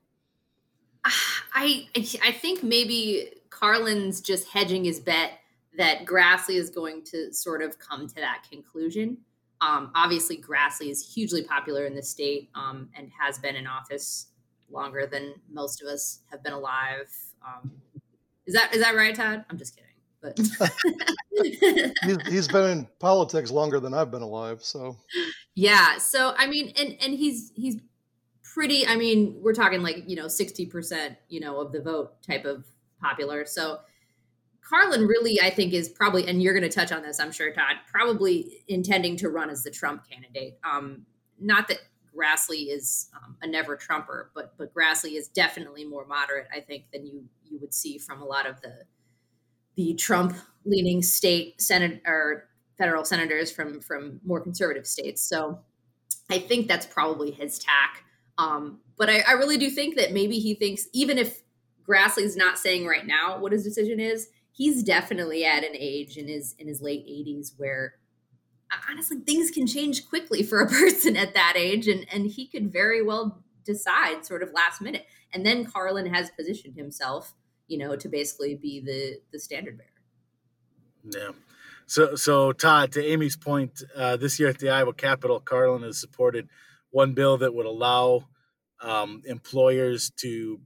I 1.54 1.88
I 2.24 2.32
think 2.32 2.64
maybe 2.64 3.30
Carlin's 3.62 4.22
just 4.22 4.48
hedging 4.50 4.86
his 4.86 5.00
bet 5.00 5.34
that 5.78 6.06
Grassley 6.06 6.56
is 6.56 6.70
going 6.70 7.04
to 7.06 7.32
sort 7.34 7.62
of 7.62 7.78
come 7.80 8.08
to 8.08 8.16
that 8.16 8.44
conclusion. 8.50 9.18
Um, 9.62 9.92
obviously, 9.94 10.38
Grassley 10.38 10.90
is 10.90 11.14
hugely 11.14 11.44
popular 11.44 11.86
in 11.86 11.96
the 11.96 12.02
state 12.02 12.50
um, 12.56 12.90
and 12.96 13.12
has 13.20 13.38
been 13.38 13.56
in 13.56 13.68
office 13.68 14.28
longer 14.70 15.06
than 15.06 15.36
most 15.52 15.82
of 15.82 15.88
us 15.88 16.22
have 16.32 16.44
been 16.44 16.54
alive. 16.54 17.12
Um, 17.46 17.72
is 18.48 18.56
that 18.56 18.74
is 18.74 18.82
that 18.82 18.96
right, 18.96 19.14
Todd? 19.14 19.46
I'm 19.50 19.58
just 19.58 19.76
kidding. 19.76 19.88
But 20.22 20.40
he's, 22.04 22.28
he's 22.28 22.48
been 22.48 22.70
in 22.70 22.88
politics 23.00 23.50
longer 23.50 23.80
than 23.80 23.94
I've 23.94 24.12
been 24.12 24.22
alive. 24.22 24.64
So 24.64 24.98
yeah. 25.56 25.98
So 26.00 26.34
I 26.38 26.48
mean, 26.48 26.74
and 26.78 26.98
and 27.02 27.14
he's 27.14 27.52
he's 27.56 27.78
pretty. 28.44 28.88
I 28.88 28.96
mean, 28.96 29.38
we're 29.42 29.54
talking 29.54 29.84
like 29.84 30.04
you 30.08 30.16
know 30.16 30.28
sixty 30.28 30.66
percent, 30.66 31.18
you 31.30 31.40
know, 31.40 31.60
of 31.60 31.72
the 31.72 31.82
vote 31.82 32.22
type 32.24 32.46
of 32.46 32.66
popular. 33.02 33.46
So 33.46 33.80
Carlin 34.62 35.06
really, 35.06 35.42
I 35.42 35.50
think, 35.50 35.74
is 35.74 35.90
probably, 35.90 36.28
and 36.28 36.42
you're 36.42 36.54
going 36.54 36.64
to 36.64 36.70
touch 36.70 36.92
on 36.92 37.02
this, 37.02 37.20
I'm 37.20 37.32
sure, 37.32 37.52
Todd, 37.52 37.78
probably 37.92 38.64
intending 38.68 39.18
to 39.18 39.30
run 39.30 39.50
as 39.50 39.64
the 39.64 39.72
Trump 39.72 40.04
candidate. 40.10 40.58
Um, 40.64 41.06
not 41.40 41.68
that 41.68 41.80
Grassley 42.16 42.68
is 42.70 43.10
um, 43.16 43.36
a 43.42 43.48
never 43.48 43.76
Trumper, 43.76 44.32
but 44.36 44.54
but 44.58 44.74
Grassley 44.74 45.14
is 45.14 45.28
definitely 45.30 45.86
more 45.86 46.06
moderate, 46.06 46.48
I 46.56 46.60
think, 46.60 46.86
than 46.92 47.06
you 47.06 47.24
you 47.44 47.58
would 47.60 47.74
see 47.74 47.98
from 47.98 48.22
a 48.22 48.26
lot 48.26 48.46
of 48.46 48.62
the 48.62 48.84
the 49.76 49.94
Trump 49.94 50.36
leaning 50.66 51.02
state 51.02 51.62
senate 51.62 52.02
or 52.06 52.50
federal 52.78 53.06
senators 53.06 53.52
from 53.52 53.80
from 53.80 54.20
more 54.26 54.42
conservative 54.42 54.86
states. 54.86 55.22
So 55.22 55.60
I 56.30 56.40
think 56.40 56.68
that's 56.68 56.86
probably 56.86 57.32
his 57.32 57.60
tack. 57.60 58.04
Um, 58.38 58.80
but 58.98 59.10
I, 59.10 59.20
I 59.22 59.32
really 59.34 59.58
do 59.58 59.70
think 59.70 59.96
that 59.96 60.14
maybe 60.14 60.40
he 60.40 60.56
thinks 60.56 60.88
even 60.94 61.18
if 61.18 61.42
Grassley's 61.88 62.36
not 62.36 62.58
saying 62.58 62.86
right 62.86 63.06
now 63.06 63.40
what 63.40 63.52
his 63.52 63.64
decision 63.64 64.00
is, 64.00 64.30
he's 64.52 64.84
definitely 64.84 65.46
at 65.46 65.64
an 65.64 65.74
age 65.74 66.18
in 66.18 66.28
his 66.28 66.56
in 66.60 66.68
his 66.68 66.82
late 66.82 67.06
80s 67.08 67.54
where 67.58 67.96
honestly 68.90 69.18
things 69.20 69.52
can 69.52 69.68
change 69.68 70.08
quickly 70.08 70.44
for 70.44 70.62
a 70.62 70.70
person 70.70 71.18
at 71.18 71.34
that 71.34 71.54
age 71.56 71.88
and 71.88 72.06
and 72.12 72.28
he 72.28 72.48
could 72.48 72.72
very 72.72 73.02
well 73.02 73.44
decide 73.66 74.26
sort 74.26 74.44
of 74.44 74.52
last 74.54 74.82
minute. 74.82 75.06
And 75.34 75.46
then 75.46 75.66
carlin 75.66 76.14
has 76.14 76.30
positioned 76.32 76.76
himself 76.76 77.34
you 77.68 77.78
know 77.78 77.96
to 77.96 78.10
basically 78.10 78.56
be 78.56 78.82
the 78.82 79.22
the 79.32 79.40
standard 79.40 79.78
bearer. 79.78 79.90
Yeah. 81.10 81.32
So 81.86 82.16
so 82.16 82.52
todd 82.52 82.92
to 82.94 83.06
amy's 83.06 83.38
point 83.38 83.82
uh, 83.96 84.18
this 84.18 84.40
year 84.40 84.50
at 84.50 84.60
the 84.60 84.70
iowa 84.70 84.94
capitol 84.94 85.40
carlin 85.40 85.84
has 85.84 86.00
supported 86.00 86.48
one 86.92 87.14
bill 87.14 87.38
that 87.38 87.54
would 87.54 87.66
allow 87.66 88.28
um, 88.82 89.22
employers 89.26 90.12
to 90.18 90.60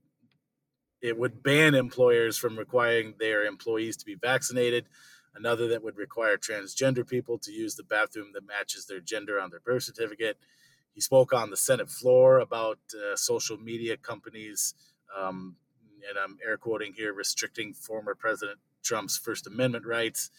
it 1.05 1.19
would 1.19 1.43
ban 1.43 1.75
employers 1.75 2.35
from 2.35 2.57
requiring 2.57 3.13
their 3.19 3.45
employees 3.45 3.95
to 3.95 4.05
be 4.05 4.15
vaccinated 4.15 4.85
another 5.35 5.67
that 5.67 5.83
would 5.83 5.97
require 5.97 6.35
transgender 6.35 7.07
people 7.07 7.37
to 7.37 7.51
use 7.51 7.75
the 7.75 7.83
bathroom 7.83 8.31
that 8.33 8.47
matches 8.47 8.87
their 8.87 8.99
gender 8.99 9.39
on 9.39 9.51
their 9.51 9.59
birth 9.59 9.83
certificate. 9.83 10.37
He 10.93 11.01
spoke 11.01 11.31
on 11.31 11.51
the 11.51 11.57
Senate 11.57 11.91
floor 11.91 12.39
about 12.39 12.79
uh, 12.95 13.15
social 13.15 13.57
media 13.57 13.97
companies, 13.97 14.73
um, 15.15 15.57
and 16.09 16.17
I'm 16.17 16.39
air 16.43 16.57
quoting 16.57 16.93
here, 16.93 17.13
restricting 17.13 17.73
former 17.73 18.15
President 18.15 18.57
Trump's 18.81 19.17
First 19.17 19.45
Amendment 19.45 19.85
rights. 19.85 20.31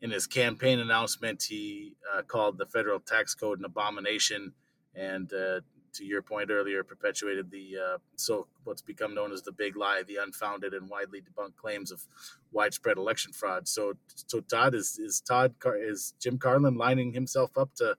In 0.00 0.10
his 0.10 0.26
campaign 0.26 0.78
announcement, 0.78 1.42
he 1.42 1.96
uh, 2.14 2.22
called 2.22 2.56
the 2.56 2.66
federal 2.66 3.00
tax 3.00 3.34
code 3.34 3.58
an 3.58 3.64
abomination 3.66 4.54
and 4.94 5.30
uh, 5.34 5.60
to 5.98 6.04
your 6.04 6.22
point 6.22 6.50
earlier, 6.50 6.82
perpetuated 6.82 7.50
the 7.50 7.76
uh, 7.76 7.98
so 8.16 8.46
what's 8.64 8.82
become 8.82 9.14
known 9.14 9.32
as 9.32 9.42
the 9.42 9.52
big 9.52 9.76
lie, 9.76 10.02
the 10.06 10.16
unfounded 10.22 10.72
and 10.72 10.88
widely 10.88 11.20
debunked 11.20 11.56
claims 11.56 11.92
of 11.92 12.06
widespread 12.52 12.96
election 12.96 13.32
fraud. 13.32 13.68
So, 13.68 13.94
so 14.14 14.40
Todd 14.40 14.74
is 14.74 14.98
is 14.98 15.20
Todd 15.20 15.54
is 15.76 16.14
Jim 16.20 16.38
Carlin 16.38 16.76
lining 16.76 17.12
himself 17.12 17.58
up 17.58 17.74
to, 17.76 17.96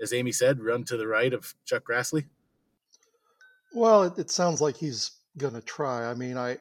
as 0.00 0.12
Amy 0.12 0.32
said, 0.32 0.60
run 0.60 0.84
to 0.84 0.96
the 0.96 1.06
right 1.06 1.32
of 1.32 1.54
Chuck 1.64 1.84
Grassley. 1.88 2.24
Well, 3.74 4.02
it, 4.04 4.18
it 4.18 4.30
sounds 4.30 4.60
like 4.60 4.76
he's 4.76 5.12
going 5.38 5.54
to 5.54 5.62
try. 5.62 6.10
I 6.10 6.14
mean, 6.14 6.36
I, 6.36 6.58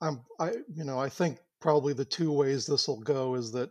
I'm, 0.00 0.22
I, 0.40 0.52
you 0.74 0.84
know, 0.84 0.98
I 0.98 1.08
think 1.08 1.38
probably 1.60 1.92
the 1.92 2.04
two 2.04 2.32
ways 2.32 2.66
this 2.66 2.88
will 2.88 3.00
go 3.00 3.36
is 3.36 3.52
that, 3.52 3.70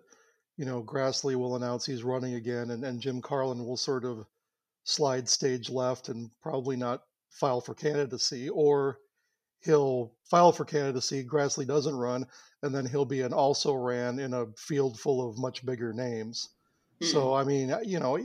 you 0.58 0.66
know, 0.66 0.82
Grassley 0.82 1.36
will 1.36 1.58
announce 1.58 1.86
he's 1.86 2.04
running 2.04 2.36
again, 2.36 2.72
and, 2.72 2.86
and 2.86 3.02
Jim 3.02 3.22
Carlin 3.22 3.66
will 3.66 3.78
sort 3.78 4.06
of 4.06 4.26
slide 4.84 5.30
stage 5.30 5.70
left 5.70 6.10
and 6.10 6.30
probably 6.42 6.76
not 6.76 7.04
file 7.30 7.62
for 7.62 7.74
candidacy, 7.74 8.50
or 8.50 8.98
he'll 9.62 10.14
file 10.24 10.52
for 10.52 10.66
candidacy, 10.66 11.24
Grassley 11.24 11.66
doesn't 11.66 11.96
run, 11.96 12.26
and 12.64 12.74
then 12.74 12.86
he'll 12.86 13.06
be 13.06 13.22
an 13.22 13.34
also 13.34 13.74
ran 13.74 14.20
in 14.20 14.34
a 14.34 14.48
field 14.58 15.00
full 15.00 15.28
of 15.28 15.38
much 15.38 15.66
bigger 15.66 15.94
names. 15.94 16.50
Mm-hmm. 17.02 17.12
So 17.12 17.34
I 17.34 17.44
mean, 17.44 17.74
you 17.84 18.00
know, 18.00 18.20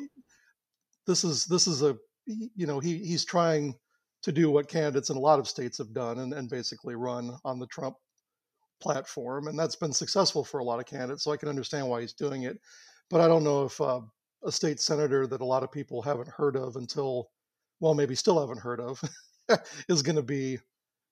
this 1.07 1.25
is 1.25 1.47
this 1.47 1.67
is 1.67 1.83
a 1.83 1.97
you 2.27 2.67
know 2.67 2.81
he 2.81 2.99
he's 2.99 3.25
trying 3.25 3.75
to 4.23 4.33
do 4.33 4.51
what 4.51 4.69
candidates 4.69 5.11
in 5.11 5.17
a 5.17 5.21
lot 5.21 5.39
of 5.39 5.47
states 5.47 5.79
have 5.79 5.93
done 5.93 6.19
and, 6.19 6.33
and 6.33 6.51
basically 6.51 6.97
run 6.97 7.39
on 7.45 7.59
the 7.59 7.67
Trump 7.67 7.97
platform, 8.81 9.47
and 9.49 9.59
that's 9.59 9.77
been 9.77 9.93
successful 9.93 10.43
for 10.45 10.59
a 10.59 10.65
lot 10.65 10.81
of 10.81 10.87
candidates. 10.87 11.25
So 11.25 11.33
I 11.33 11.37
can 11.37 11.49
understand 11.49 11.89
why 11.89 12.01
he's 12.01 12.13
doing 12.13 12.43
it, 12.43 12.59
but 13.09 13.21
I 13.21 13.29
don't 13.29 13.45
know 13.45 13.65
if 13.65 13.81
uh, 13.81 14.01
a 14.47 14.53
state 14.53 14.81
senator 14.81 15.27
that 15.27 15.41
a 15.41 15.45
lot 15.45 15.63
of 15.63 15.73
people 15.73 16.01
haven't 16.01 16.29
heard 16.29 16.57
of 16.57 16.77
until, 16.77 17.31
well, 17.81 17.95
maybe 17.95 18.15
still 18.15 18.41
haven't 18.41 18.61
heard 18.61 18.81
of, 18.81 19.03
is 19.89 20.03
going 20.03 20.17
to 20.17 20.23
be, 20.23 20.59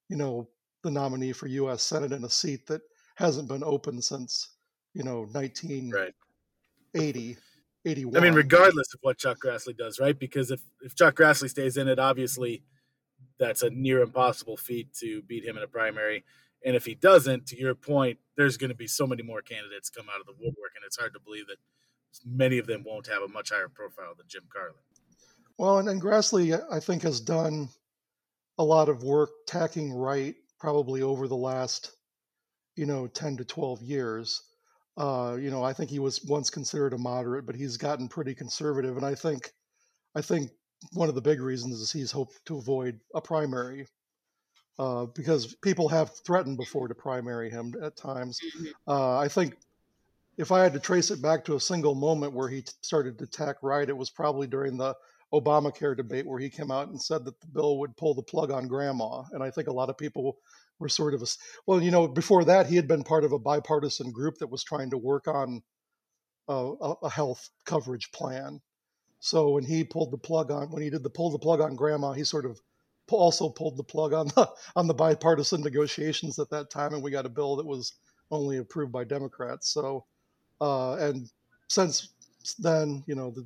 you 0.09 0.17
know, 0.17 0.47
the 0.83 0.91
nominee 0.91 1.33
for 1.33 1.47
U.S. 1.47 1.83
Senate 1.83 2.13
in 2.13 2.23
a 2.23 2.29
seat 2.29 2.65
that 2.67 2.81
hasn't 3.15 3.47
been 3.47 3.63
open 3.63 4.01
since, 4.01 4.55
you 4.93 5.03
know, 5.03 5.21
1980, 5.31 5.91
right. 5.91 7.37
81. 7.85 8.17
I 8.17 8.19
mean, 8.23 8.33
regardless 8.33 8.93
of 8.93 8.99
what 9.01 9.17
Chuck 9.17 9.37
Grassley 9.43 9.75
does, 9.75 9.99
right? 9.99 10.17
Because 10.17 10.51
if, 10.51 10.61
if 10.81 10.95
Chuck 10.95 11.15
Grassley 11.15 11.49
stays 11.49 11.77
in 11.77 11.87
it, 11.87 11.99
obviously 11.99 12.63
that's 13.37 13.63
a 13.63 13.69
near 13.69 14.01
impossible 14.01 14.57
feat 14.57 14.93
to 14.95 15.21
beat 15.23 15.45
him 15.45 15.57
in 15.57 15.63
a 15.63 15.67
primary. 15.67 16.23
And 16.63 16.75
if 16.75 16.85
he 16.85 16.95
doesn't, 16.95 17.47
to 17.47 17.59
your 17.59 17.75
point, 17.75 18.17
there's 18.37 18.57
going 18.57 18.69
to 18.69 18.75
be 18.75 18.87
so 18.87 19.05
many 19.05 19.23
more 19.23 19.41
candidates 19.41 19.89
come 19.89 20.07
out 20.13 20.19
of 20.19 20.25
the 20.25 20.33
woodwork, 20.33 20.71
and 20.75 20.83
it's 20.85 20.97
hard 20.97 21.13
to 21.13 21.19
believe 21.19 21.47
that 21.47 21.57
many 22.23 22.57
of 22.57 22.67
them 22.67 22.83
won't 22.85 23.07
have 23.07 23.23
a 23.23 23.27
much 23.27 23.49
higher 23.49 23.69
profile 23.69 24.13
than 24.17 24.27
Jim 24.27 24.43
Carlin. 24.51 24.75
Well, 25.57 25.79
and, 25.79 25.89
and 25.89 26.01
Grassley, 26.01 26.59
I 26.71 26.79
think, 26.79 27.03
has 27.03 27.21
done 27.21 27.69
a 28.57 28.63
lot 28.63 28.89
of 28.89 29.03
work 29.03 29.29
tacking 29.47 29.91
right 29.93 30.35
probably 30.59 31.01
over 31.01 31.27
the 31.27 31.35
last, 31.35 31.91
you 32.75 32.85
know, 32.85 33.07
10 33.07 33.37
to 33.37 33.45
12 33.45 33.81
years. 33.81 34.41
Uh, 34.97 35.37
you 35.39 35.51
know, 35.51 35.63
I 35.63 35.73
think 35.73 35.89
he 35.89 35.99
was 35.99 36.23
once 36.25 36.49
considered 36.49 36.93
a 36.93 36.97
moderate, 36.97 37.45
but 37.45 37.55
he's 37.55 37.77
gotten 37.77 38.07
pretty 38.07 38.33
conservative. 38.33 38.95
And 38.95 39.05
I 39.05 39.15
think, 39.15 39.51
I 40.15 40.21
think 40.21 40.51
one 40.93 41.09
of 41.09 41.15
the 41.15 41.21
big 41.21 41.41
reasons 41.41 41.79
is 41.79 41.91
he's 41.91 42.11
hoped 42.11 42.33
to 42.45 42.57
avoid 42.57 42.99
a 43.13 43.21
primary 43.21 43.87
uh, 44.79 45.05
because 45.05 45.55
people 45.61 45.89
have 45.89 46.11
threatened 46.25 46.57
before 46.57 46.87
to 46.87 46.95
primary 46.95 47.49
him 47.49 47.73
at 47.81 47.95
times. 47.95 48.39
Mm-hmm. 48.57 48.65
Uh, 48.87 49.17
I 49.17 49.27
think 49.27 49.55
if 50.37 50.51
I 50.51 50.61
had 50.63 50.73
to 50.73 50.79
trace 50.79 51.11
it 51.11 51.21
back 51.21 51.45
to 51.45 51.55
a 51.55 51.59
single 51.59 51.95
moment 51.95 52.33
where 52.33 52.49
he 52.49 52.63
started 52.81 53.17
to 53.19 53.27
tack 53.27 53.57
right, 53.61 53.87
it 53.87 53.97
was 53.97 54.09
probably 54.09 54.47
during 54.47 54.77
the 54.77 54.95
Obamacare 55.33 55.95
debate 55.95 56.25
where 56.25 56.39
he 56.39 56.49
came 56.49 56.71
out 56.71 56.89
and 56.89 57.01
said 57.01 57.25
that 57.25 57.39
the 57.41 57.47
bill 57.47 57.79
would 57.79 57.97
pull 57.97 58.13
the 58.13 58.23
plug 58.23 58.51
on 58.51 58.67
grandma. 58.67 59.23
And 59.31 59.43
I 59.43 59.49
think 59.49 59.67
a 59.67 59.73
lot 59.73 59.89
of 59.89 59.97
people 59.97 60.37
were 60.79 60.89
sort 60.89 61.13
of 61.13 61.21
a, 61.21 61.25
well, 61.65 61.81
you 61.81 61.91
know, 61.91 62.07
before 62.07 62.43
that 62.45 62.67
he 62.67 62.75
had 62.75 62.87
been 62.87 63.03
part 63.03 63.23
of 63.23 63.31
a 63.31 63.39
bipartisan 63.39 64.11
group 64.11 64.37
that 64.39 64.51
was 64.51 64.63
trying 64.63 64.89
to 64.91 64.97
work 64.97 65.27
on 65.27 65.61
a, 66.47 66.73
a 67.03 67.09
health 67.09 67.49
coverage 67.65 68.11
plan. 68.11 68.61
So 69.19 69.51
when 69.51 69.65
he 69.65 69.83
pulled 69.83 70.11
the 70.11 70.17
plug 70.17 70.51
on, 70.51 70.69
when 70.69 70.83
he 70.83 70.89
did 70.89 71.03
the 71.03 71.09
pull 71.09 71.31
the 71.31 71.39
plug 71.39 71.61
on 71.61 71.75
grandma, 71.75 72.11
he 72.11 72.23
sort 72.23 72.45
of 72.45 72.59
also 73.09 73.49
pulled 73.49 73.77
the 73.77 73.83
plug 73.83 74.13
on 74.13 74.27
the 74.27 74.49
on 74.75 74.87
the 74.87 74.93
bipartisan 74.93 75.61
negotiations 75.61 76.39
at 76.39 76.49
that 76.49 76.69
time, 76.69 76.93
and 76.93 77.03
we 77.03 77.11
got 77.11 77.25
a 77.25 77.29
bill 77.29 77.55
that 77.55 77.65
was 77.65 77.93
only 78.31 78.57
approved 78.57 78.91
by 78.91 79.03
Democrats. 79.03 79.69
So, 79.69 80.05
uh, 80.61 80.95
and 80.95 81.29
since 81.67 82.09
then, 82.59 83.03
you 83.07 83.15
know, 83.15 83.31
the 83.31 83.45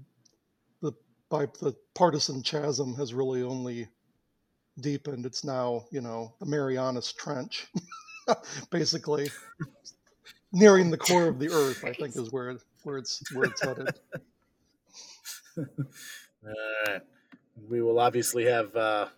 the 0.81 0.91
by 1.29 1.45
the 1.61 1.75
partisan 1.95 2.41
chasm 2.41 2.95
has 2.95 3.13
really 3.13 3.43
only 3.43 3.87
deepened. 4.79 5.25
It's 5.25 5.43
now, 5.43 5.85
you 5.91 6.01
know, 6.01 6.33
the 6.39 6.45
Marianas 6.45 7.13
Trench, 7.13 7.67
basically 8.71 9.29
nearing 10.51 10.89
the 10.89 10.97
core 10.97 11.27
of 11.27 11.39
the 11.39 11.49
earth. 11.49 11.83
I 11.83 11.93
think 11.93 12.15
is 12.15 12.31
where 12.31 12.57
where 12.83 12.97
it's 12.97 13.21
where 13.33 13.45
it's 13.45 13.61
headed. 13.61 13.89
All 15.57 15.65
right. 16.87 17.01
We 17.69 17.81
will 17.81 17.99
obviously 17.99 18.45
have 18.45 18.73
uh, 18.73 19.09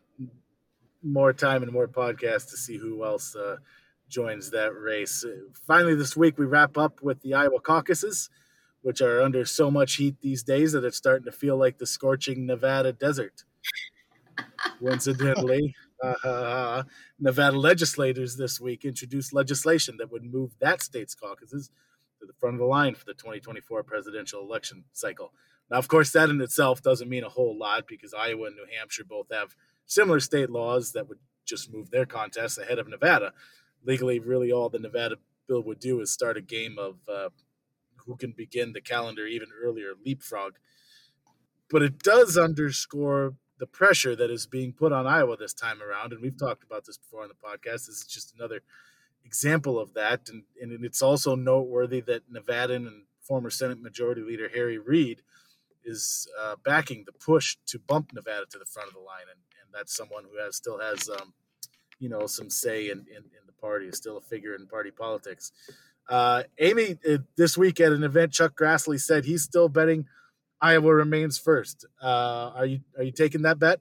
more 1.04 1.32
time 1.32 1.62
and 1.64 1.72
more 1.72 1.88
podcasts 1.88 2.50
to 2.50 2.58
see 2.58 2.78
who 2.78 3.06
else 3.06 3.36
uh, 3.36 3.58
joins 4.12 4.52
that 4.52 4.78
race. 4.78 5.26
Finally, 5.66 5.96
this 5.96 6.16
week 6.16 6.38
we 6.38 6.46
wrap 6.46 6.78
up 6.78 7.02
with 7.02 7.22
the 7.22 7.34
Iowa 7.34 7.60
caucuses, 7.60 8.30
which 8.82 9.02
are 9.02 9.22
under 9.22 9.46
so 9.46 9.72
much 9.72 9.96
heat 9.96 10.18
these 10.22 10.44
days 10.44 10.74
that 10.74 10.84
it's 10.84 10.98
starting 10.98 11.26
to 11.26 11.32
feel 11.32 11.58
like 11.58 11.80
the 11.80 11.88
scorching 11.88 12.46
Nevada 12.46 12.94
desert. 12.94 13.46
Coincidentally, 14.80 15.74
uh, 16.04 16.84
Nevada 17.20 17.58
legislators 17.58 18.38
this 18.38 18.60
week 18.60 18.86
introduced 18.86 19.34
legislation 19.34 19.98
that 19.98 20.12
would 20.12 20.24
move 20.24 20.52
that 20.60 20.82
state's 20.82 21.16
caucuses 21.16 21.72
to 22.20 22.26
the 22.26 22.34
front 22.34 22.56
of 22.56 22.60
the 22.60 22.66
line 22.66 22.94
for 22.94 23.06
the 23.06 23.14
2024 23.14 23.84
presidential 23.84 24.42
election 24.42 24.84
cycle. 24.94 25.34
Now, 25.70 25.78
of 25.78 25.88
course, 25.88 26.12
that 26.12 26.30
in 26.30 26.42
itself 26.42 26.82
doesn't 26.82 27.10
mean 27.10 27.24
a 27.24 27.30
whole 27.30 27.58
lot 27.58 27.88
because 27.88 28.14
Iowa 28.14 28.48
and 28.48 28.56
New 28.56 28.66
Hampshire 28.78 29.06
both 29.06 29.28
have 29.32 29.56
similar 29.86 30.20
state 30.20 30.50
laws 30.50 30.92
that 30.92 31.08
would 31.08 31.20
just 31.46 31.72
move 31.72 31.92
their 31.92 32.06
contests 32.06 32.58
ahead 32.58 32.80
of 32.80 32.88
Nevada. 32.88 33.34
Legally, 33.84 34.20
really, 34.20 34.52
all 34.52 34.70
the 34.70 34.80
Nevada 34.80 35.18
bill 35.48 35.64
would 35.64 35.80
do 35.80 36.00
is 36.02 36.12
start 36.12 36.38
a 36.38 36.42
game 36.42 36.78
of 36.78 36.98
uh, 37.08 37.30
who 38.06 38.16
can 38.16 38.32
begin 38.32 38.74
the 38.74 38.82
calendar 38.82 39.26
even 39.26 39.50
earlier, 39.64 39.94
leapfrog. 40.06 40.54
But 41.70 41.82
it 41.82 42.00
does 42.00 42.38
underscore 42.38 43.36
the 43.60 43.68
pressure 43.68 44.16
that 44.16 44.32
is 44.32 44.48
being 44.48 44.74
put 44.74 44.92
on 44.92 45.08
Iowa 45.08 45.38
this 45.38 45.54
time 45.54 45.82
around. 45.82 46.12
And 46.12 46.22
we've 46.22 46.38
talked 46.38 46.64
about 46.64 46.86
this 46.86 46.98
before 46.98 47.24
on 47.24 47.30
the 47.30 47.36
podcast. 47.36 47.88
This 47.88 47.90
is 47.90 48.08
just 48.08 48.34
another 48.36 48.62
example 49.24 49.80
of 49.80 49.94
that. 49.94 50.30
And, 50.30 50.44
and 50.60 50.84
it's 50.84 51.02
also 51.02 51.36
noteworthy 51.36 52.02
that 52.02 52.32
Nevadan 52.32 52.88
and 52.88 53.04
former 53.22 53.50
Senate 53.50 53.82
Majority 53.82 54.22
Leader 54.22 54.50
Harry 54.54 54.78
Reid 54.78 55.22
is 55.86 56.28
uh, 56.40 56.56
backing 56.64 57.04
the 57.06 57.12
push 57.12 57.58
to 57.68 57.80
bump 57.80 58.12
Nevada 58.14 58.46
to 58.50 58.60
the 58.60 58.66
front 58.66 58.90
of 58.90 58.94
the 58.94 59.00
line. 59.00 59.26
And, 59.30 59.40
that's 59.74 59.96
someone 59.96 60.24
who 60.24 60.44
has 60.44 60.56
still 60.56 60.80
has 60.80 61.10
um, 61.10 61.34
you 62.00 62.10
know 62.10 62.28
some 62.28 62.50
say 62.50 62.90
in, 62.90 63.00
in, 63.10 63.24
in 63.24 63.41
party, 63.62 63.88
is 63.88 63.98
still 63.98 64.18
a 64.18 64.22
figure 64.22 64.56
in 64.56 64.68
party 64.68 64.92
politics. 64.92 65.52
Uh, 66.10 66.44
Amy, 66.60 66.98
uh, 67.10 67.20
this 67.38 67.58
week 67.58 67.80
at 67.80 67.92
an 67.92 68.04
event, 68.04 68.34
Chuck 68.34 68.58
Grassley 68.60 69.00
said 69.00 69.24
he's 69.24 69.44
still 69.44 69.70
betting 69.70 70.06
Iowa 70.62 70.94
remains 70.94 71.38
first. 71.38 71.86
Uh, 72.02 72.52
are 72.56 72.66
you 72.66 72.82
are 72.98 73.04
you 73.04 73.12
taking 73.12 73.42
that 73.44 73.60
bet? 73.60 73.80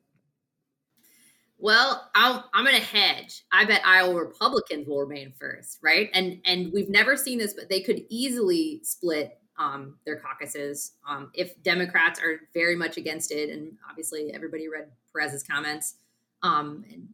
Well, 1.58 2.08
i 2.14 2.42
am 2.54 2.64
going 2.64 2.74
to 2.74 2.82
hedge. 2.82 3.44
I 3.52 3.66
bet 3.66 3.82
Iowa 3.84 4.14
Republicans 4.14 4.88
will 4.88 5.00
remain 5.00 5.32
first, 5.38 5.78
right? 5.82 6.08
And 6.14 6.40
and 6.46 6.72
we've 6.72 6.88
never 6.88 7.16
seen 7.16 7.38
this, 7.38 7.52
but 7.52 7.68
they 7.68 7.80
could 7.80 8.04
easily 8.08 8.80
split 8.82 9.38
um, 9.58 9.98
their 10.06 10.16
caucuses. 10.16 10.92
Um, 11.06 11.30
if 11.34 11.62
Democrats 11.62 12.18
are 12.18 12.40
very 12.54 12.76
much 12.76 12.96
against 12.96 13.30
it, 13.30 13.50
and 13.50 13.72
obviously 13.88 14.32
everybody 14.32 14.68
read 14.68 14.90
Perez's 15.12 15.42
comments, 15.42 15.96
um, 16.42 16.84
and 16.90 17.08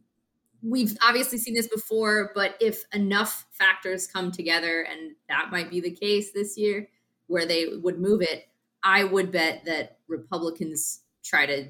we've 0.61 0.97
obviously 1.01 1.37
seen 1.37 1.53
this 1.53 1.67
before, 1.67 2.31
but 2.35 2.55
if 2.59 2.83
enough 2.93 3.45
factors 3.51 4.07
come 4.07 4.31
together, 4.31 4.81
and 4.89 5.15
that 5.29 5.51
might 5.51 5.69
be 5.69 5.79
the 5.79 5.91
case 5.91 6.31
this 6.31 6.57
year, 6.57 6.89
where 7.27 7.45
they 7.45 7.67
would 7.81 7.99
move 7.99 8.21
it, 8.21 8.47
I 8.83 9.03
would 9.03 9.31
bet 9.31 9.65
that 9.65 9.97
Republicans 10.07 11.01
try 11.23 11.45
to 11.45 11.67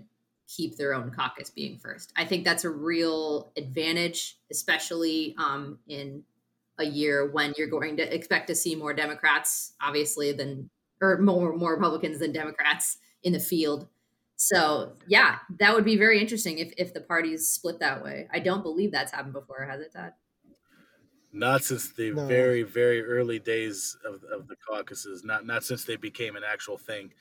keep 0.47 0.77
their 0.77 0.93
own 0.93 1.11
caucus 1.11 1.49
being 1.49 1.77
first. 1.77 2.13
I 2.15 2.25
think 2.25 2.45
that's 2.45 2.63
a 2.63 2.69
real 2.69 3.51
advantage, 3.57 4.37
especially 4.51 5.35
um, 5.37 5.79
in 5.87 6.23
a 6.79 6.85
year 6.85 7.29
when 7.31 7.53
you're 7.57 7.67
going 7.67 7.97
to 7.97 8.15
expect 8.15 8.47
to 8.47 8.55
see 8.55 8.75
more 8.75 8.93
Democrats, 8.93 9.73
obviously, 9.81 10.31
than 10.31 10.69
or 11.01 11.17
more 11.17 11.55
more 11.55 11.73
Republicans 11.73 12.19
than 12.19 12.31
Democrats 12.31 12.97
in 13.23 13.33
the 13.33 13.39
field. 13.39 13.87
So 14.37 14.93
yeah, 15.07 15.39
that 15.59 15.73
would 15.73 15.83
be 15.83 15.97
very 15.97 16.21
interesting 16.21 16.59
if 16.59 16.71
if 16.77 16.93
the 16.93 17.01
parties 17.01 17.49
split 17.49 17.79
that 17.79 18.03
way. 18.03 18.27
I 18.31 18.39
don't 18.39 18.63
believe 18.63 18.91
that's 18.91 19.11
happened 19.11 19.33
before, 19.33 19.65
has 19.65 19.81
it, 19.81 19.91
Todd? 19.91 20.13
Not 21.33 21.63
since 21.63 21.91
the 21.91 22.11
no. 22.11 22.25
very 22.27 22.61
very 22.61 23.03
early 23.03 23.39
days 23.39 23.97
of, 24.05 24.23
of 24.31 24.47
the 24.47 24.55
caucuses. 24.55 25.23
Not 25.23 25.45
not 25.45 25.63
since 25.63 25.83
they 25.83 25.95
became 25.95 26.35
an 26.35 26.43
actual 26.47 26.77
thing. 26.77 27.11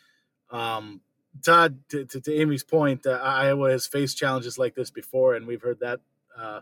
Um, 0.51 1.01
Todd, 1.43 1.79
to, 1.91 2.05
to, 2.05 2.21
to 2.21 2.35
Amy's 2.35 2.65
point, 2.65 3.07
uh, 3.07 3.21
Iowa 3.23 3.71
has 3.71 3.87
faced 3.87 4.17
challenges 4.17 4.59
like 4.59 4.75
this 4.75 4.91
before, 4.91 5.35
and 5.35 5.47
we've 5.47 5.61
heard 5.61 5.81
that 5.81 6.01
uh, 6.39 6.61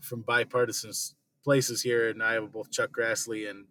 from 0.00 0.22
bipartisan 0.22 0.92
places 1.42 1.82
here 1.82 2.08
in 2.08 2.20
Iowa, 2.20 2.46
both 2.46 2.70
Chuck 2.70 2.90
Grassley 2.96 3.50
and 3.50 3.66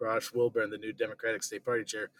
Josh 0.00 0.32
Wilburn, 0.32 0.70
the 0.70 0.78
new 0.78 0.92
Democratic 0.92 1.42
State 1.42 1.64
Party 1.64 1.84
chair, 1.84 2.10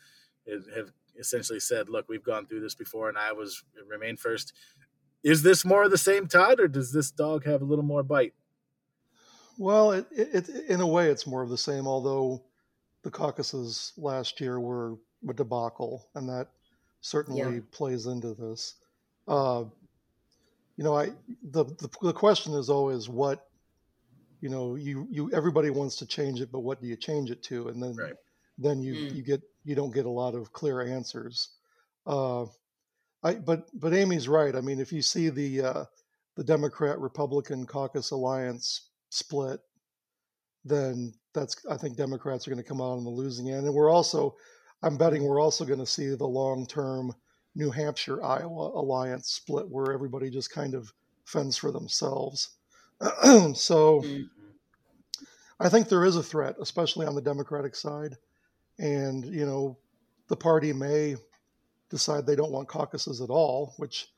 have 0.47 0.93
essentially 1.19 1.61
said, 1.61 1.89
"Look, 1.89 2.09
we've 2.09 2.25
gone 2.25 2.47
through 2.47 2.61
this 2.61 2.75
before, 2.75 3.09
and 3.09 3.19
I 3.19 3.33
was 3.33 3.63
remain 3.89 4.17
first. 4.17 4.53
Is 5.23 5.43
this 5.43 5.65
more 5.65 5.85
of 5.85 5.91
the 5.91 5.99
same, 5.99 6.27
Todd, 6.27 6.61
or 6.61 6.69
does 6.69 6.93
this 6.93 7.11
dog 7.11 7.45
have 7.45 7.63
a 7.63 7.65
little 7.65 7.85
more 7.85 8.03
bite? 8.03 8.35
Well, 9.57 9.93
it, 9.93 10.07
it, 10.11 10.49
in 10.69 10.81
a 10.81 10.87
way, 10.87 11.09
it's 11.09 11.27
more 11.27 11.43
of 11.43 11.49
the 11.49 11.59
same. 11.59 11.87
Although 11.87 12.43
the 13.03 13.11
caucuses 13.11 13.93
last 13.97 14.41
year 14.41 14.61
were 14.61 14.97
a 15.29 15.33
debacle, 15.33 16.09
and 16.15 16.29
that 16.29 16.49
certainly 17.01 17.55
yeah. 17.55 17.61
plays 17.71 18.07
into 18.07 18.35
this. 18.35 18.75
Uh, 19.27 19.65
you 20.77 20.85
know, 20.85 20.97
I 20.97 21.13
the, 21.43 21.65
the 21.65 21.89
the 22.03 22.13
question 22.13 22.55
is 22.55 22.69
always 22.69 23.09
what 23.09 23.47
you 24.45 24.51
know 24.51 24.75
you 24.75 25.09
you 25.11 25.31
everybody 25.33 25.71
wants 25.71 25.97
to 25.97 26.05
change 26.05 26.43
it 26.43 26.53
but 26.53 26.61
what 26.61 26.79
do 26.79 26.87
you 26.87 26.97
change 26.97 27.31
it 27.31 27.43
to 27.43 27.69
and 27.69 27.83
then 27.83 27.97
right. 27.97 28.13
then 28.59 28.83
you 28.83 28.95
mm. 28.95 29.15
you 29.15 29.23
get 29.23 29.41
you 29.65 29.75
don't 29.75 29.95
get 29.95 30.07
a 30.07 30.11
lot 30.11 30.35
of 30.35 30.53
clear 30.53 30.81
answers 30.83 31.51
uh 32.07 32.45
i 33.23 33.35
but 33.35 33.69
but 33.75 33.95
amy's 33.95 34.29
right 34.29 34.55
i 34.55 34.61
mean 34.61 34.81
if 34.81 34.93
you 34.93 35.03
see 35.03 35.29
the 35.29 35.63
uh 35.63 35.85
the 36.37 36.45
democrat 36.45 36.99
republican 36.99 37.67
caucus 37.67 38.11
alliance 38.11 38.91
split 39.11 39.61
then 40.65 41.13
that's 41.33 41.57
i 41.71 41.77
think 41.77 41.97
democrats 41.97 42.47
are 42.47 42.51
going 42.51 42.63
to 42.63 42.69
come 42.69 42.81
out 42.81 42.97
on 42.97 43.05
the 43.05 43.11
losing 43.11 43.51
end 43.51 43.67
and 43.67 43.75
we're 43.75 43.91
also 43.91 44.35
i'm 44.83 44.97
betting 44.97 45.25
we're 45.25 45.41
also 45.41 45.65
going 45.65 45.79
to 45.79 45.87
see 45.87 46.15
the 46.15 46.27
long 46.27 46.67
term 46.67 47.15
new 47.55 47.71
hampshire 47.71 48.23
iowa 48.23 48.71
alliance 48.79 49.31
split 49.31 49.69
where 49.69 49.93
everybody 49.93 50.31
just 50.31 50.53
kind 50.53 50.75
of 50.75 50.93
fends 51.25 51.57
for 51.57 51.71
themselves 51.71 52.57
so 53.55 54.01
mm-hmm. 54.03 54.23
I 55.61 55.69
think 55.69 55.89
there 55.89 56.05
is 56.05 56.17
a 56.17 56.23
threat, 56.23 56.57
especially 56.61 57.07
on 57.07 57.15
the 57.15 57.23
Democratic 57.23 57.75
side. 57.75 58.17
And, 58.79 59.25
you 59.25 59.47
know, 59.47 59.79
the 60.29 60.37
party 60.37 60.73
may 60.73 61.17
decide 61.91 62.27
they 62.27 62.37
don't 62.37 62.53
want 62.53 62.69
caucuses 62.69 63.21
at 63.21 63.31
all, 63.31 63.75
which 63.77 64.09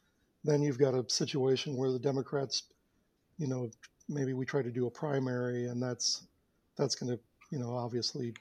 then 0.44 0.62
you've 0.62 0.78
got 0.78 0.94
a 0.94 1.04
situation 1.08 1.76
where 1.76 1.90
the 1.90 1.98
Democrats, 1.98 2.64
you 3.38 3.46
know, 3.46 3.70
maybe 4.08 4.32
we 4.32 4.46
try 4.46 4.62
to 4.62 4.70
do 4.70 4.86
a 4.86 4.90
primary 4.90 5.66
and 5.66 5.82
that's 5.82 6.26
that's 6.76 6.94
going 6.94 7.10
to, 7.10 7.20
you 7.50 7.58
know, 7.58 7.74
obviously 7.74 8.32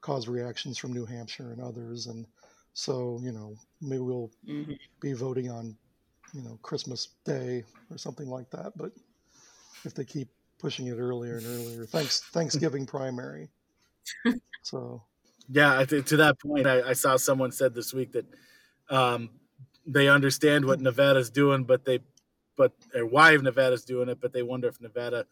cause 0.00 0.28
reactions 0.28 0.78
from 0.78 0.92
New 0.92 1.04
Hampshire 1.04 1.52
and 1.52 1.60
others 1.60 2.06
and 2.06 2.26
so, 2.74 3.20
you 3.22 3.32
know, 3.32 3.54
maybe 3.80 4.00
we'll 4.00 4.30
mm-hmm. 4.48 4.72
be 5.00 5.12
voting 5.12 5.50
on, 5.50 5.76
you 6.32 6.42
know, 6.42 6.58
Christmas 6.62 7.08
Day 7.24 7.64
or 7.90 7.98
something 7.98 8.28
like 8.28 8.48
that, 8.50 8.72
but 8.76 8.92
if 9.84 9.94
they 9.94 10.04
keep 10.04 10.28
pushing 10.58 10.86
it 10.86 10.96
earlier 10.96 11.38
and 11.38 11.46
earlier. 11.46 11.84
Thanks 11.84 12.20
Thanksgiving 12.30 12.86
primary. 12.86 13.48
So 14.64 15.02
yeah, 15.48 15.78
I 15.78 15.84
think 15.84 16.06
to 16.06 16.16
that 16.18 16.38
point, 16.38 16.66
I, 16.66 16.90
I, 16.90 16.92
saw 16.92 17.16
someone 17.16 17.52
said 17.52 17.74
this 17.74 17.92
week 17.92 18.12
that 18.12 18.26
um, 18.90 19.30
they 19.86 20.08
understand 20.08 20.64
what 20.64 20.80
Nevada's 20.80 21.30
doing, 21.30 21.64
but 21.64 21.84
they, 21.84 22.00
but 22.56 22.72
or 22.94 23.06
why 23.06 23.36
Nevada's 23.36 23.84
doing 23.84 24.08
it, 24.08 24.20
but 24.20 24.32
they 24.32 24.42
wonder 24.42 24.68
if 24.68 24.80
Nevada 24.80 25.26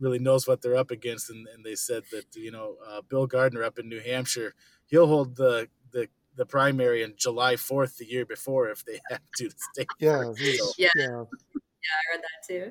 really 0.00 0.18
knows 0.18 0.46
what 0.46 0.62
they're 0.62 0.76
up 0.76 0.90
against. 0.90 1.30
And, 1.30 1.46
and 1.54 1.64
they 1.64 1.74
said 1.74 2.04
that 2.10 2.24
you 2.34 2.50
know 2.50 2.76
uh, 2.86 3.02
Bill 3.08 3.26
Gardner 3.26 3.62
up 3.62 3.78
in 3.78 3.88
New 3.88 4.00
Hampshire, 4.00 4.54
he'll 4.86 5.06
hold 5.06 5.36
the 5.36 5.68
the 5.92 6.08
the 6.36 6.46
primary 6.46 7.04
on 7.04 7.14
July 7.16 7.56
fourth 7.56 7.98
the 7.98 8.06
year 8.06 8.26
before 8.26 8.68
if 8.68 8.84
they 8.84 9.00
have 9.10 9.20
to 9.36 9.48
the 9.48 9.54
state. 9.72 9.86
Yeah, 10.00 10.32
so, 10.34 10.72
yeah, 10.78 10.88
yeah, 10.96 11.06
I 11.06 12.02
read 12.12 12.22
that 12.22 12.48
too. 12.48 12.70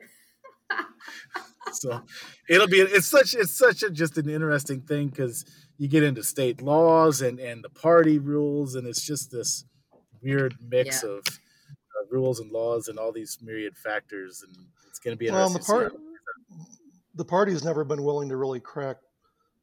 so 1.74 2.02
it'll 2.50 2.68
be 2.68 2.80
it's 2.80 3.08
such 3.08 3.34
it's 3.34 3.52
such 3.52 3.84
a 3.84 3.90
just 3.90 4.18
an 4.18 4.30
interesting 4.30 4.82
thing 4.82 5.08
because 5.08 5.46
you 5.82 5.88
get 5.88 6.04
into 6.04 6.22
state 6.22 6.62
laws 6.62 7.22
and 7.22 7.40
and 7.40 7.64
the 7.64 7.70
party 7.70 8.20
rules 8.20 8.76
and 8.76 8.88
it's 8.88 9.02
just 9.02 9.32
this 9.32 9.66
weird 10.22 10.56
mix 10.70 11.04
yeah. 11.04 11.10
of 11.10 11.20
uh, 11.28 12.06
rules 12.12 12.40
and 12.40 12.52
laws 12.52 12.88
and 12.88 13.00
all 13.00 13.12
these 13.12 13.40
myriad 13.42 13.76
factors 13.76 14.44
and 14.46 14.56
it's 14.88 15.00
going 15.00 15.16
to 15.16 15.18
be 15.18 15.32
well 15.32 15.50
the 15.50 15.60
part 15.60 15.94
the 17.16 17.26
party's 17.26 17.64
never 17.64 17.84
been 17.84 18.04
willing 18.04 18.30
to 18.30 18.38
really 18.38 18.60
crack 18.60 18.98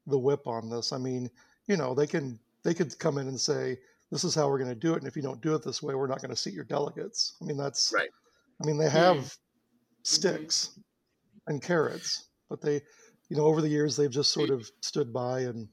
the 0.09 0.19
whip 0.19 0.47
on 0.47 0.69
this 0.69 0.93
i 0.93 0.99
mean 0.99 1.31
you 1.67 1.77
know 1.77 1.95
they 1.95 2.07
can 2.07 2.39
they 2.65 2.75
could 2.75 2.99
come 2.99 3.19
in 3.19 3.29
and 3.29 3.41
say 3.41 3.77
this 4.11 4.25
is 4.25 4.35
how 4.35 4.49
we're 4.49 4.59
going 4.59 4.69
to 4.69 4.75
do 4.75 4.95
it 4.95 4.99
and 4.99 5.07
if 5.07 5.15
you 5.15 5.23
don't 5.23 5.41
do 5.41 5.55
it 5.55 5.63
this 5.63 5.83
way 5.83 5.95
we're 5.95 6.09
not 6.09 6.21
going 6.21 6.31
to 6.31 6.37
seat 6.37 6.55
your 6.55 6.65
delegates 6.65 7.37
i 7.41 7.45
mean 7.45 7.57
that's 7.57 7.93
right 7.95 8.11
i 8.61 8.67
mean 8.67 8.77
they 8.77 8.91
have 8.91 9.17
mm-hmm. 9.17 9.27
sticks 10.03 10.79
and 11.49 11.63
carrots, 11.63 12.29
but 12.49 12.61
they, 12.61 12.81
you 13.29 13.37
know, 13.37 13.45
over 13.45 13.61
the 13.61 13.69
years 13.69 13.97
they've 13.97 14.11
just 14.11 14.33
sort 14.33 14.51
of 14.51 14.71
stood 14.81 15.13
by 15.13 15.41
and 15.41 15.67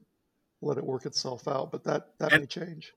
let 0.66 0.78
it 0.78 0.84
work 0.84 1.06
itself 1.06 1.46
out. 1.48 1.70
But 1.70 1.84
that 1.84 2.08
that 2.18 2.32
and, 2.32 2.42
may 2.42 2.46
change. 2.46 2.92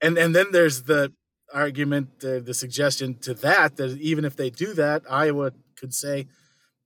And 0.00 0.18
and 0.18 0.34
then 0.34 0.46
there's 0.52 0.82
the 0.82 1.12
argument, 1.52 2.24
uh, 2.24 2.40
the 2.40 2.54
suggestion 2.54 3.14
to 3.18 3.34
that 3.34 3.76
that 3.76 3.98
even 4.00 4.24
if 4.24 4.36
they 4.36 4.50
do 4.50 4.74
that, 4.74 5.02
Iowa 5.08 5.52
could 5.76 5.94
say, 5.94 6.26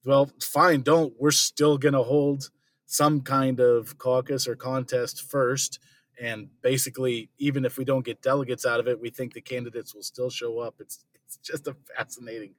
well, 0.05 0.31
fine, 0.41 0.83
don't. 0.83 1.15
We're 1.19 1.31
still 1.31 1.79
going 1.79 1.95
to 1.95 2.03
hold 2.03 2.51
some 2.87 3.21
kind 3.21 3.61
of 3.61 3.99
caucus 3.99 4.49
or 4.49 4.57
contest 4.57 5.23
first. 5.23 5.79
And 6.21 6.49
basically, 6.63 7.31
even 7.39 7.65
if 7.65 7.79
we 7.79 7.85
don't 7.85 8.05
get 8.05 8.23
delegates 8.23 8.67
out 8.67 8.81
of 8.81 8.89
it, 8.89 9.01
we 9.01 9.11
think 9.11 9.35
the 9.35 9.41
candidates 9.41 9.95
will 9.95 10.03
still 10.03 10.31
show 10.31 10.59
up. 10.59 10.77
It's 10.81 11.05
it's 11.27 11.37
just 11.37 11.67
a 11.67 11.77
fascinating 11.97 12.55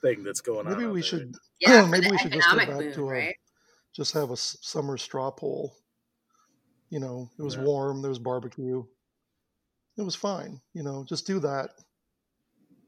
thing 0.00 0.22
that's 0.22 0.40
going 0.40 0.66
on. 0.66 0.72
maybe 0.72 0.86
on. 0.86 0.92
We 0.92 1.02
should, 1.02 1.36
yeah, 1.60 1.84
maybe 1.90 2.10
we 2.10 2.18
should 2.18 2.32
just 2.32 2.50
go 2.50 2.56
back 2.56 2.68
boom, 2.68 2.92
to 2.92 3.00
a, 3.02 3.04
right? 3.04 3.36
just 3.94 4.14
have 4.14 4.30
a 4.30 4.36
summer 4.36 4.96
straw 4.96 5.30
poll. 5.30 5.76
You 6.90 7.00
know, 7.00 7.30
it 7.38 7.42
was 7.42 7.56
yeah. 7.56 7.62
warm, 7.62 8.02
there 8.02 8.08
was 8.08 8.18
barbecue. 8.18 8.84
It 9.98 10.02
was 10.02 10.14
fine. 10.14 10.60
You 10.74 10.82
know, 10.82 11.04
just 11.08 11.26
do 11.26 11.40
that. 11.40 11.70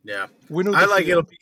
Yeah. 0.05 0.27
I 0.51 0.85
like 0.87 1.07
it'll 1.07 1.23
be 1.23 1.39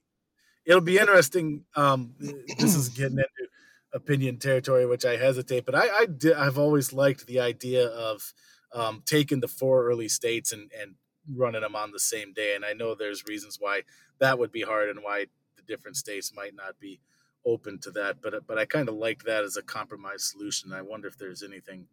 it'll 0.64 0.80
be 0.80 0.98
interesting. 0.98 1.64
Um 1.74 2.14
this 2.58 2.74
is 2.74 2.88
getting 2.88 3.18
into 3.18 3.48
opinion 3.92 4.38
territory, 4.38 4.86
which 4.86 5.04
I 5.04 5.16
hesitate, 5.16 5.66
but 5.66 5.74
I, 5.74 5.88
I 5.88 6.06
did, 6.06 6.34
I've 6.34 6.58
always 6.58 6.92
liked 6.92 7.26
the 7.26 7.40
idea 7.40 7.86
of 7.86 8.32
um, 8.74 9.02
taking 9.06 9.40
the 9.40 9.48
four 9.48 9.86
early 9.86 10.08
states 10.08 10.52
and, 10.52 10.70
and 10.78 10.94
running 11.34 11.62
them 11.62 11.74
on 11.74 11.90
the 11.92 11.98
same 11.98 12.32
day. 12.32 12.54
And 12.54 12.64
I 12.64 12.72
know 12.72 12.94
there's 12.94 13.26
reasons 13.26 13.56
why 13.58 13.82
that 14.18 14.38
would 14.38 14.52
be 14.52 14.62
hard 14.62 14.90
and 14.90 15.02
why 15.02 15.26
the 15.56 15.62
different 15.62 15.96
states 15.96 16.32
might 16.34 16.54
not 16.54 16.78
be 16.78 17.00
open 17.44 17.78
to 17.80 17.90
that. 17.92 18.20
But 18.22 18.46
but 18.46 18.58
I 18.58 18.64
kind 18.64 18.88
of 18.88 18.94
like 18.94 19.24
that 19.24 19.44
as 19.44 19.56
a 19.56 19.62
compromise 19.62 20.24
solution. 20.24 20.72
I 20.72 20.82
wonder 20.82 21.08
if 21.08 21.18
there's 21.18 21.42
anything 21.42 21.86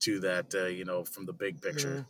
to 0.00 0.20
that, 0.20 0.54
uh, 0.54 0.66
you 0.66 0.84
know, 0.84 1.04
from 1.04 1.26
the 1.26 1.32
big 1.32 1.60
picture. 1.60 2.06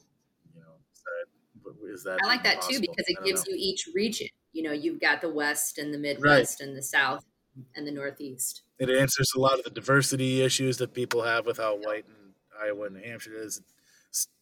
You 0.55 0.61
know, 0.61 0.75
is 0.93 1.03
that, 1.05 1.95
is 1.95 2.05
that 2.05 2.19
I 2.23 2.27
like 2.27 2.45
that 2.45 2.57
possible? 2.57 2.75
too 2.75 2.81
because 2.81 3.05
it 3.09 3.25
gives 3.25 3.47
know. 3.47 3.55
you 3.55 3.57
each 3.59 3.89
region. 3.95 4.29
You 4.53 4.63
know, 4.63 4.73
you've 4.73 5.01
got 5.01 5.21
the 5.21 5.29
West 5.29 5.79
and 5.79 5.93
the 5.93 5.99
Midwest 5.99 6.61
right. 6.61 6.69
and 6.69 6.77
the 6.77 6.83
South 6.83 7.25
and 7.75 7.87
the 7.87 7.93
Northeast. 7.93 8.63
It 8.79 8.91
answers 8.91 9.33
a 9.37 9.41
lot 9.41 9.59
of 9.59 9.65
the 9.65 9.71
diversity 9.71 10.43
issues 10.43 10.79
that 10.79 10.95
people 10.95 11.23
have 11.23 11.47
with 11.47 11.59
how 11.59 11.77
white 11.77 12.05
and 12.07 12.35
Iowa 12.63 12.87
and 12.87 12.97
New 12.97 13.03
Hampshire 13.03 13.37
is. 13.37 13.59
It 13.59 13.65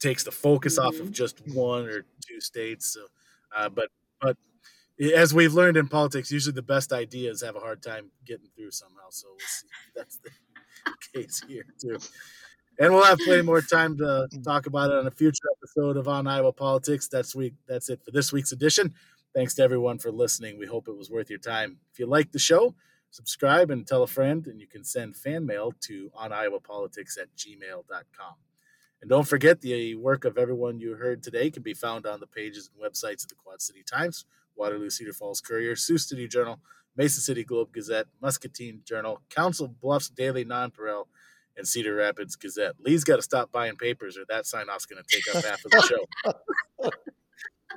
takes 0.01 0.25
the 0.25 0.33
focus 0.33 0.79
mm-hmm. 0.79 0.89
off 0.89 0.95
of 0.95 1.03
mm-hmm. 1.03 1.13
just 1.13 1.47
one 1.49 1.87
or 1.87 2.05
two 2.27 2.41
states. 2.41 2.95
So, 2.95 3.07
uh, 3.57 3.69
but 3.69 3.89
but 4.21 4.37
as 5.15 5.35
we've 5.35 5.55
learned 5.55 5.77
in 5.77 5.89
politics, 5.89 6.31
usually 6.31 6.55
the 6.55 6.63
best 6.63 6.93
ideas 6.93 7.43
have 7.43 7.57
a 7.57 7.61
hard 7.61 7.83
time 7.83 8.11
getting 8.25 8.49
through 8.57 8.71
somehow. 8.71 9.11
So 9.11 9.29
we'll 9.31 9.39
see 9.41 9.67
that's 9.95 10.19
the 10.19 10.31
case 11.15 11.43
here 11.47 11.67
too. 11.81 11.99
And 12.79 12.93
we'll 12.93 13.05
have 13.05 13.19
plenty 13.19 13.43
more 13.43 13.61
time 13.73 13.97
to 13.99 14.29
talk 14.45 14.67
about 14.67 14.91
it 14.91 14.97
on 14.97 15.07
a 15.07 15.11
future 15.11 15.45
episode 15.59 15.97
of 15.97 16.09
On 16.09 16.27
Iowa 16.27 16.53
Politics. 16.53 17.09
That's 17.09 17.35
week. 17.35 17.55
That's 17.69 17.89
it 17.89 18.03
for 18.05 18.11
this 18.11 18.33
week's 18.33 18.53
edition. 18.53 18.95
Thanks 19.35 19.55
to 19.55 19.63
everyone 19.63 19.99
for 19.99 20.11
listening. 20.11 20.59
We 20.59 20.67
hope 20.67 20.89
it 20.89 20.97
was 20.97 21.11
worth 21.11 21.31
your 21.31 21.39
time. 21.39 21.79
If 21.93 21.99
you 21.99 22.07
like 22.07 22.33
the 22.33 22.39
show, 22.39 22.75
subscribe 23.11 23.71
and 23.71 23.87
tell 23.87 24.03
a 24.03 24.07
friend, 24.07 24.47
and 24.47 24.61
you 24.61 24.67
can 24.67 24.85
send 24.85 25.17
fan 25.17 25.47
mail 25.47 25.73
to 25.83 26.11
oniowapolitics 26.21 27.19
at 27.21 27.35
gmail.com. 27.37 28.35
And 29.01 29.11
don't 29.11 29.29
forget 29.29 29.61
the 29.61 29.95
work 29.97 30.25
of 30.25 30.39
everyone 30.39 30.81
you 30.81 30.95
heard 30.95 31.23
today 31.23 31.51
can 31.51 31.63
be 31.63 31.75
found 31.75 32.07
on 32.07 32.21
the 32.21 32.27
pages 32.27 32.71
and 32.73 32.83
websites 32.83 33.23
of 33.23 33.29
the 33.29 33.35
Quad 33.35 33.61
City 33.61 33.83
Times, 33.83 34.25
Waterloo 34.57 34.89
Cedar 34.91 35.13
Falls 35.13 35.41
Courier, 35.41 35.77
Sioux 35.77 35.99
City 35.99 36.27
Journal, 36.27 36.59
Mason 36.97 37.21
City 37.21 37.45
Globe 37.45 37.73
Gazette, 37.73 38.07
Muscatine 38.23 38.81
Journal, 38.85 39.21
Council 39.31 39.69
Bluffs 39.69 40.09
Daily 40.09 40.45
Nonpareil, 40.45 41.07
and 41.57 41.67
Cedar 41.67 41.95
Rapids 41.95 42.37
Gazette. 42.37 42.75
Lee's 42.81 43.05
got 43.05 43.17
to 43.17 43.23
stop 43.23 43.53
buying 43.53 43.77
papers, 43.77 44.17
or 44.17 44.25
that 44.29 44.47
sign 44.47 44.69
off's 44.69 44.87
going 44.87 45.03
to 45.03 45.17
take 45.17 45.35
up 45.35 45.45
half 45.45 45.65
of 45.65 45.71
the 45.71 45.83
show. 45.83 46.91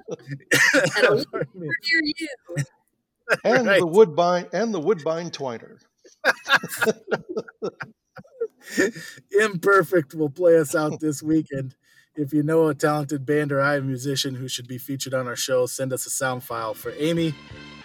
and 3.44 3.68
right. 3.68 3.80
the 3.80 3.88
woodbine 3.88 4.48
and 4.54 4.74
the 4.74 4.80
woodbine 4.80 5.32
twiner. 5.32 5.80
Imperfect 9.40 10.14
will 10.14 10.30
play 10.30 10.58
us 10.58 10.76
out 10.76 11.00
this 11.00 11.22
weekend. 11.22 11.76
If 12.16 12.34
you 12.34 12.42
know 12.42 12.68
a 12.68 12.74
talented 12.74 13.26
band 13.26 13.52
or 13.52 13.62
I 13.62 13.80
musician 13.80 14.36
who 14.36 14.48
should 14.48 14.68
be 14.68 14.78
featured 14.78 15.14
on 15.14 15.28
our 15.28 15.36
show, 15.36 15.68
send 15.68 15.94
us 15.94 16.06
a 16.06 16.10
sound 16.10 16.44
file. 16.44 16.74
For 16.74 16.92
Amy, 16.98 17.36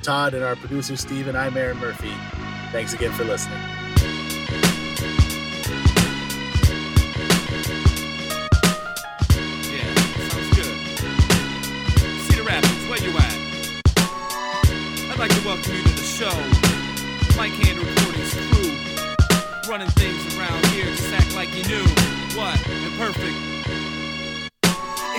Todd, 0.00 0.35
and 0.35 0.42
our 0.42 0.57
producer 0.57 0.96
Steve, 0.96 1.28
and 1.28 1.37
I'm 1.37 1.57
Aaron 1.57 1.78
Murphy. 1.78 2.12
Thanks 2.72 2.94
again 2.94 3.12
for 3.12 3.24
listening. 3.24 3.82
What? 23.03 23.17
Imperfect 23.17 23.53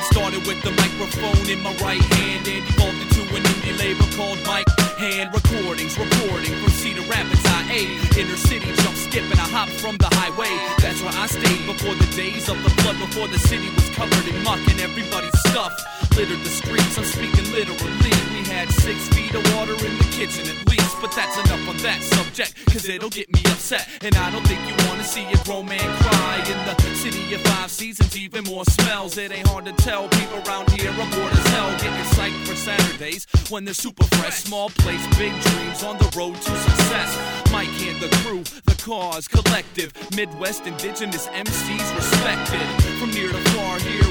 Started 0.04 0.46
with 0.48 0.62
the 0.62 0.72
microphone 0.72 1.50
in 1.50 1.60
my 1.64 1.74
right 1.84 2.00
hand 2.00 2.48
and 2.48 2.64
evolved 2.70 3.02
into 3.02 3.24
an 3.36 3.44
indie 3.44 3.76
label 3.80 4.06
called 4.16 4.40
Mike 4.46 4.68
Hand 5.00 5.34
Recordings. 5.34 5.98
Reporting 5.98 6.54
from 6.62 6.70
Cedar 6.70 7.02
Rapids, 7.10 7.44
IA. 7.44 8.00
Inner 8.20 8.38
city, 8.38 8.72
jump, 8.84 8.96
skip, 8.96 9.24
and 9.24 9.40
I 9.40 9.48
hop 9.50 9.70
from 9.70 9.98
the 9.98 10.08
highway. 10.14 10.54
That's 10.80 11.02
where 11.02 11.12
I 11.12 11.26
stayed 11.26 11.66
before 11.66 11.96
the 11.96 12.08
days 12.16 12.48
of 12.48 12.62
the 12.64 12.70
flood, 12.84 13.00
before 13.00 13.28
the 13.28 13.40
city 13.40 13.68
was 13.74 13.90
covered 13.90 14.28
in 14.28 14.44
muck 14.44 14.60
and 14.70 14.80
everybody's 14.80 15.40
stuff 15.50 15.74
littered 16.16 16.40
the 16.46 16.54
streets. 16.54 16.98
I'm 16.98 17.06
speaking 17.06 17.52
literally. 17.52 18.14
We 18.38 18.46
had 18.48 18.70
six 18.70 19.10
feet 19.10 19.34
of 19.34 19.44
water 19.56 19.74
in 19.74 19.98
the 19.98 20.08
kitchen 20.14 20.46
at 20.46 20.60
least. 20.70 20.94
But 21.02 21.12
that's 21.12 21.36
enough 21.48 21.68
on 21.68 21.78
that 21.78 22.02
subject, 22.02 22.54
cause 22.72 22.88
it'll 22.88 23.10
get 23.10 23.33
me 23.33 23.33
upset. 23.74 24.04
And 24.04 24.16
I 24.16 24.32
don't 24.32 24.46
think 24.48 24.60
you 24.68 24.76
wanna 24.88 25.04
see 25.04 25.26
a 25.26 25.38
grown 25.44 25.66
man 25.66 25.98
cry 26.02 26.38
in 26.48 26.58
the 26.66 26.76
city 26.96 27.34
of 27.34 27.42
five 27.42 27.72
seasons, 27.72 28.18
even 28.18 28.44
more 28.46 28.64
smells. 28.66 29.18
It 29.18 29.32
ain't 29.32 29.48
hard 29.48 29.66
to 29.66 29.74
tell. 29.74 30.08
People 30.10 30.42
around 30.48 30.72
here 30.72 30.92
are 30.92 31.12
bored 31.12 31.32
as 31.32 31.48
hell. 31.48 31.72
Getting 31.78 32.06
psyched 32.16 32.46
for 32.48 32.56
Saturdays 32.56 33.28
when 33.50 33.66
they're 33.66 33.74
super 33.74 34.06
fresh. 34.16 34.44
Small 34.44 34.70
place, 34.70 35.06
big 35.18 35.34
dreams 35.42 35.84
on 35.84 35.98
the 35.98 36.10
road 36.18 36.36
to 36.36 36.52
success. 36.68 37.52
Mike 37.52 37.70
and 37.82 38.00
the 38.00 38.10
crew, 38.18 38.44
the 38.66 38.76
cause, 38.84 39.28
collective. 39.28 39.94
Midwest 40.16 40.66
indigenous 40.66 41.28
MCs 41.28 41.96
respected. 41.96 42.68
From 43.00 43.12
near 43.12 43.30
to 43.30 43.44
far, 43.52 43.80
here 43.80 44.03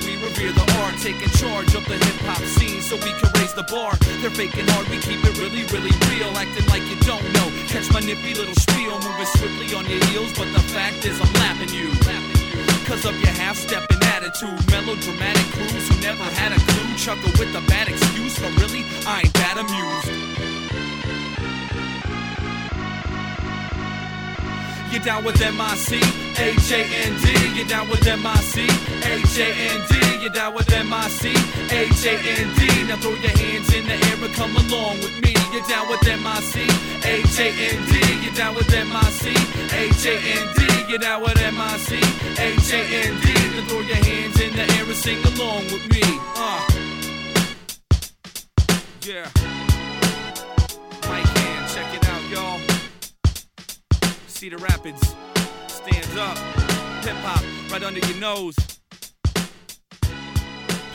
we 0.42 0.48
revere 0.48 0.64
the 0.64 0.72
art, 0.82 0.94
taking 0.98 1.30
charge 1.38 1.74
of 1.74 1.84
the 1.86 1.94
hip 1.94 2.18
hop 2.26 2.42
scene 2.42 2.82
so 2.82 2.96
we 2.96 3.12
can 3.20 3.30
raise 3.38 3.54
the 3.54 3.62
bar. 3.64 3.94
They're 4.20 4.30
faking 4.30 4.66
hard, 4.68 4.88
we 4.88 4.98
keep 4.98 5.22
it 5.24 5.38
really, 5.38 5.64
really 5.70 5.94
real, 6.10 6.30
acting 6.36 6.66
like 6.66 6.82
you 6.90 6.96
don't 7.06 7.24
know. 7.32 7.48
Catch 7.68 7.92
my 7.92 8.00
nippy 8.00 8.34
little 8.34 8.54
spiel, 8.54 8.98
moving 8.98 9.26
swiftly 9.38 9.74
on 9.74 9.86
your 9.86 10.02
heels, 10.06 10.32
but 10.36 10.50
the 10.52 10.62
fact 10.74 11.04
is 11.04 11.20
I'm 11.20 11.32
lapping 11.34 11.70
you. 11.70 11.90
Cause 12.86 13.04
of 13.06 13.14
your 13.20 13.32
half 13.38 13.56
stepping 13.56 14.02
attitude, 14.02 14.58
melodramatic 14.70 15.46
crews 15.54 15.88
who 15.88 16.00
never 16.00 16.24
had 16.24 16.52
a 16.52 16.60
clue, 16.70 16.96
chuckle 16.96 17.32
with 17.38 17.54
a 17.54 17.62
bad 17.68 17.88
excuse, 17.88 18.38
but 18.38 18.52
really, 18.60 18.84
I 19.06 19.22
ain't 19.22 19.34
that 19.34 19.56
amused. 19.58 20.51
You 24.92 24.98
down 24.98 25.24
with 25.24 25.40
MIC? 25.40 26.02
H 26.38 26.70
A 26.70 26.84
N 26.84 27.16
D. 27.22 27.58
You 27.58 27.64
down 27.64 27.88
with 27.88 28.04
MIC? 28.04 28.56
H 29.00 29.38
A 29.38 29.48
N 29.48 29.80
D. 29.88 30.22
You 30.22 30.28
down 30.28 30.52
with 30.54 30.68
MIC? 30.68 31.32
H 31.72 32.04
A 32.04 32.12
N 32.12 32.54
D. 32.56 32.84
Now 32.84 32.96
throw 32.98 33.14
your 33.14 33.30
hands 33.30 33.72
in 33.72 33.86
the 33.86 33.94
air 33.94 34.22
and 34.22 34.34
come 34.34 34.54
along 34.54 34.98
with 34.98 35.18
me. 35.22 35.34
You 35.50 35.66
down 35.66 35.88
with 35.88 36.02
MIC? 36.04 36.68
H 37.06 37.40
A 37.40 37.48
N 37.48 37.86
D. 37.88 37.94
You 38.22 38.32
down 38.36 38.54
with 38.54 38.68
MIC? 38.68 39.24
H 39.72 40.04
A 40.04 40.14
N 40.14 40.48
D. 40.56 40.92
You 40.92 40.98
down 40.98 41.22
with 41.22 41.40
MIC? 41.40 41.88
H 42.38 42.72
A 42.72 42.80
N 43.08 43.20
D. 43.22 43.32
Now 43.32 43.64
throw 43.68 43.80
your 43.80 43.96
hands 43.96 44.40
in 44.42 44.54
the 44.54 44.62
air 44.76 44.84
and 44.84 44.94
sing 44.94 45.24
along 45.24 45.64
with 45.72 45.88
me. 45.90 46.02
Uh. 46.36 46.68
Yeah. 49.00 49.51
Cedar 54.42 54.56
Rapids, 54.56 55.14
stand 55.68 56.18
up. 56.18 56.36
Hip 57.04 57.14
hop 57.18 57.44
right 57.70 57.80
under 57.84 58.00
your 58.00 58.18
nose. 58.18 58.56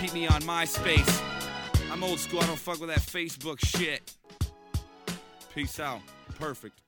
Keep 0.01 0.13
me 0.13 0.27
on 0.27 0.41
MySpace. 0.41 1.23
I'm 1.89 2.03
old 2.03 2.19
school, 2.19 2.41
I 2.41 2.47
don't 2.47 2.59
fuck 2.59 2.81
with 2.81 2.89
that 2.89 2.99
Facebook 2.99 3.65
shit. 3.65 4.13
Peace 5.55 5.79
out. 5.79 6.01
Perfect. 6.37 6.81